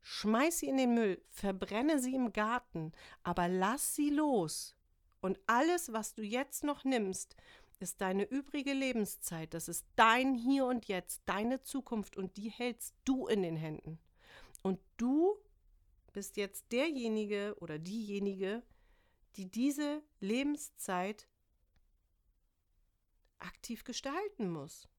schmeiß 0.02 0.60
sie 0.60 0.67
in 0.67 0.78
den 0.78 0.93
Müll, 0.93 1.21
verbrenne 1.30 1.99
sie 1.99 2.15
im 2.15 2.32
Garten, 2.32 2.93
aber 3.23 3.47
lass 3.47 3.95
sie 3.95 4.10
los. 4.10 4.75
Und 5.21 5.39
alles, 5.47 5.91
was 5.91 6.13
du 6.13 6.23
jetzt 6.23 6.63
noch 6.63 6.84
nimmst, 6.84 7.36
ist 7.80 8.02
deine 8.02 8.23
übrige 8.23 8.73
Lebenszeit, 8.73 9.54
das 9.54 9.69
ist 9.69 9.86
dein 9.95 10.36
Hier 10.36 10.65
und 10.65 10.88
Jetzt, 10.88 11.21
deine 11.25 11.62
Zukunft 11.62 12.17
und 12.17 12.36
die 12.38 12.49
hältst 12.49 12.95
du 13.06 13.28
in 13.28 13.41
den 13.41 13.56
Händen. 13.56 13.99
Und 14.62 14.80
du 14.97 15.38
bist 16.12 16.38
jetzt 16.38 16.71
derjenige 16.71 17.56
oder 17.60 17.80
diejenige, 17.80 18.63
die 19.36 19.49
diese 19.49 20.04
Lebenszeit 20.19 21.28
aktiv 23.39 23.86
gestalten 23.86 24.49
muss. 24.49 24.89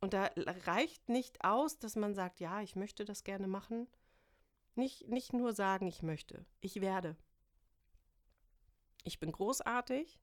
Und 0.00 0.14
da 0.14 0.30
reicht 0.64 1.08
nicht 1.08 1.44
aus, 1.44 1.78
dass 1.78 1.94
man 1.94 2.14
sagt, 2.14 2.40
ja, 2.40 2.62
ich 2.62 2.74
möchte 2.74 3.04
das 3.04 3.22
gerne 3.22 3.46
machen. 3.46 3.86
Nicht, 4.74 5.08
nicht 5.08 5.32
nur 5.32 5.52
sagen, 5.52 5.86
ich 5.86 6.02
möchte. 6.02 6.46
Ich 6.60 6.80
werde. 6.80 7.16
Ich 9.04 9.18
bin 9.18 9.32
großartig 9.32 10.18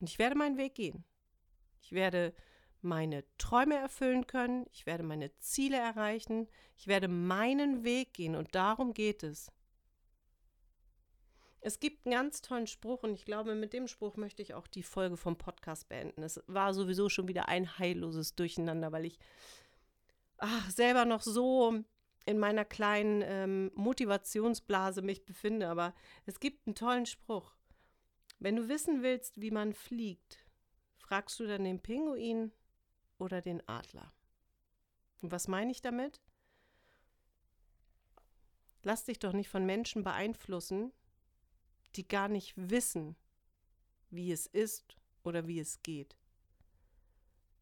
und 0.00 0.08
ich 0.08 0.18
werde 0.18 0.36
meinen 0.36 0.56
Weg 0.56 0.74
gehen. 0.74 1.04
Ich 1.80 1.92
werde 1.92 2.34
meine 2.82 3.24
Träume 3.36 3.76
erfüllen 3.76 4.26
können. 4.26 4.66
Ich 4.72 4.86
werde 4.86 5.02
meine 5.02 5.36
Ziele 5.38 5.76
erreichen. 5.76 6.48
Ich 6.76 6.86
werde 6.86 7.08
meinen 7.08 7.84
Weg 7.84 8.14
gehen 8.14 8.36
und 8.36 8.54
darum 8.54 8.94
geht 8.94 9.22
es. 9.22 9.52
Es 11.62 11.78
gibt 11.78 12.06
einen 12.06 12.14
ganz 12.14 12.40
tollen 12.40 12.66
Spruch 12.66 13.02
und 13.02 13.12
ich 13.12 13.24
glaube, 13.24 13.54
mit 13.54 13.72
dem 13.72 13.86
Spruch 13.86 14.16
möchte 14.16 14.42
ich 14.42 14.54
auch 14.54 14.66
die 14.66 14.82
Folge 14.82 15.16
vom 15.16 15.36
Podcast 15.36 15.88
beenden. 15.88 16.22
Es 16.22 16.42
war 16.46 16.72
sowieso 16.72 17.08
schon 17.08 17.28
wieder 17.28 17.48
ein 17.48 17.78
heilloses 17.78 18.34
Durcheinander, 18.34 18.92
weil 18.92 19.04
ich 19.04 19.18
ach, 20.38 20.70
selber 20.70 21.04
noch 21.04 21.20
so 21.20 21.84
in 22.24 22.38
meiner 22.38 22.64
kleinen 22.64 23.22
ähm, 23.24 23.70
Motivationsblase 23.74 25.02
mich 25.02 25.24
befinde. 25.24 25.68
Aber 25.68 25.94
es 26.26 26.40
gibt 26.40 26.66
einen 26.66 26.74
tollen 26.74 27.06
Spruch. 27.06 27.54
Wenn 28.38 28.56
du 28.56 28.68
wissen 28.68 29.02
willst, 29.02 29.40
wie 29.40 29.50
man 29.50 29.74
fliegt, 29.74 30.38
fragst 30.96 31.38
du 31.40 31.46
dann 31.46 31.64
den 31.64 31.80
Pinguin 31.80 32.52
oder 33.18 33.42
den 33.42 33.66
Adler. 33.68 34.12
Und 35.20 35.30
was 35.30 35.46
meine 35.46 35.70
ich 35.70 35.82
damit? 35.82 36.22
Lass 38.82 39.04
dich 39.04 39.18
doch 39.18 39.34
nicht 39.34 39.50
von 39.50 39.66
Menschen 39.66 40.04
beeinflussen, 40.04 40.92
die 41.96 42.06
gar 42.06 42.28
nicht 42.28 42.54
wissen, 42.56 43.16
wie 44.10 44.32
es 44.32 44.46
ist 44.46 44.96
oder 45.22 45.46
wie 45.46 45.60
es 45.60 45.82
geht. 45.82 46.16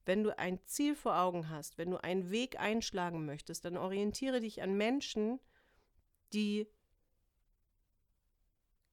Wenn 0.05 0.23
du 0.23 0.39
ein 0.39 0.65
Ziel 0.65 0.95
vor 0.95 1.19
Augen 1.19 1.51
hast, 1.51 1.77
wenn 1.77 1.91
du 1.91 2.03
einen 2.03 2.31
Weg 2.31 2.59
einschlagen 2.59 3.27
möchtest, 3.27 3.65
dann 3.65 3.77
orientiere 3.77 4.41
dich 4.41 4.63
an 4.63 4.75
Menschen, 4.77 5.39
die 6.33 6.67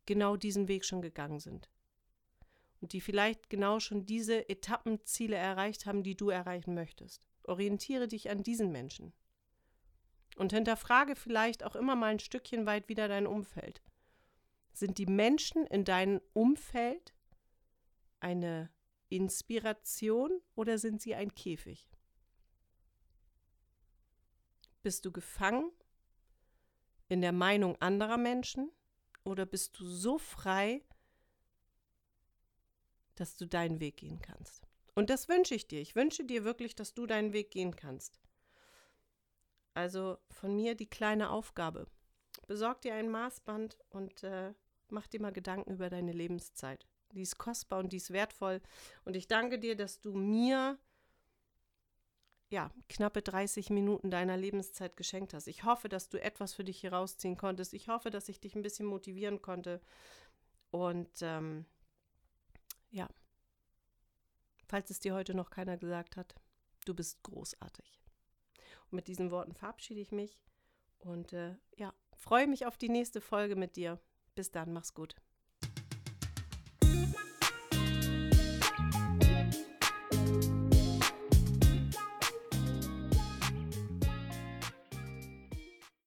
genau 0.06 0.36
diesen 0.36 0.68
Weg 0.68 0.86
schon 0.86 1.02
gegangen 1.02 1.40
sind. 1.40 1.70
Und 2.82 2.94
die 2.94 3.02
vielleicht 3.02 3.50
genau 3.50 3.80
schon 3.80 4.06
diese 4.06 4.50
Etappenziele 4.50 5.36
erreicht 5.36 5.86
haben, 5.86 6.04
die 6.04 6.16
du 6.16 6.30
erreichen 6.30 6.76
möchtest. 6.76 7.26
Orientiere 7.44 8.08
dich 8.08 8.30
an 8.30 8.44
diesen 8.44 8.72
Menschen. 8.72 9.14
Und 10.36 10.52
hinterfrage 10.52 11.16
vielleicht 11.16 11.64
auch 11.64 11.76
immer 11.76 11.96
mal 11.96 12.08
ein 12.08 12.20
Stückchen 12.20 12.66
weit 12.66 12.90
wieder 12.90 13.08
dein 13.08 13.26
Umfeld. 13.26 13.82
Sind 14.76 14.98
die 14.98 15.06
Menschen 15.06 15.66
in 15.68 15.86
deinem 15.86 16.20
Umfeld 16.34 17.14
eine 18.20 18.70
Inspiration 19.08 20.42
oder 20.54 20.78
sind 20.78 21.02
sie 21.02 21.16
ein 21.16 21.34
Käfig? 21.34 21.90
Bist 24.84 25.06
du 25.06 25.14
gefangen 25.14 25.72
in 27.08 27.22
der 27.22 27.32
Meinung 27.32 27.82
anderer 27.82 28.18
Menschen 28.18 28.70
oder 29.24 29.46
bist 29.46 29.80
du 29.80 29.88
so 29.88 30.18
frei, 30.18 30.84
dass 33.16 33.38
du 33.38 33.48
deinen 33.48 33.80
Weg 33.80 33.96
gehen 33.96 34.22
kannst? 34.22 34.68
Und 34.94 35.10
das 35.10 35.30
wünsche 35.30 35.56
ich 35.56 35.70
dir. 35.70 35.80
Ich 35.80 35.96
wünsche 35.96 36.26
dir 36.26 36.44
wirklich, 36.44 36.76
dass 36.76 36.94
du 36.94 37.06
deinen 37.06 37.32
Weg 37.32 37.50
gehen 37.50 37.78
kannst. 37.78 38.20
Also 39.74 40.18
von 40.32 40.54
mir 40.54 40.76
die 40.76 40.90
kleine 40.90 41.30
Aufgabe. 41.30 41.88
Besorg 42.46 42.82
dir 42.82 42.96
ein 42.96 43.10
Maßband 43.10 43.78
und 43.90 44.22
äh, 44.24 44.54
mach 44.92 45.08
dir 45.08 45.22
mal 45.22 45.32
Gedanken 45.32 45.72
über 45.72 45.90
deine 45.90 46.12
Lebenszeit. 46.12 46.86
Die 47.14 47.22
ist 47.22 47.38
kostbar 47.38 47.80
und 47.80 47.94
die 47.94 47.98
ist 47.98 48.12
wertvoll. 48.12 48.62
Und 49.06 49.16
ich 49.16 49.28
danke 49.28 49.60
dir, 49.60 49.76
dass 49.76 50.02
du 50.02 50.14
mir 50.14 50.78
ja, 52.50 52.72
knappe 52.90 53.22
30 53.22 53.70
Minuten 53.70 54.12
deiner 54.12 54.38
Lebenszeit 54.38 54.98
geschenkt 54.98 55.34
hast. 55.34 55.48
Ich 55.48 55.64
hoffe, 55.64 55.90
dass 55.90 56.10
du 56.10 56.22
etwas 56.22 56.54
für 56.54 56.64
dich 56.64 56.80
hier 56.80 56.94
rausziehen 56.94 57.38
konntest. 57.38 57.74
Ich 57.74 57.88
hoffe, 57.88 58.12
dass 58.12 58.30
ich 58.30 58.40
dich 58.40 58.56
ein 58.56 58.62
bisschen 58.62 58.86
motivieren 58.86 59.42
konnte. 59.42 59.82
Und 60.72 61.10
ähm, 61.22 61.66
ja, 62.92 63.10
falls 64.68 64.90
es 64.90 65.00
dir 65.00 65.14
heute 65.14 65.34
noch 65.34 65.50
keiner 65.50 65.78
gesagt 65.78 66.18
hat, 66.18 66.36
du 66.86 66.94
bist 66.94 67.24
großartig. 67.24 68.02
Und 68.90 68.98
mit 68.98 69.08
diesen 69.08 69.32
Worten 69.32 69.54
verabschiede 69.54 70.02
ich 70.02 70.12
mich 70.12 70.40
und 71.00 71.34
äh, 71.34 71.56
ja, 71.76 71.94
freue 72.16 72.48
mich 72.48 72.66
auf 72.66 72.78
die 72.78 72.90
nächste 72.90 73.22
Folge 73.22 73.56
mit 73.56 73.76
dir. 73.76 74.00
Bis 74.36 74.52
dann, 74.52 74.74
mach's 74.74 74.94
gut. 74.94 75.16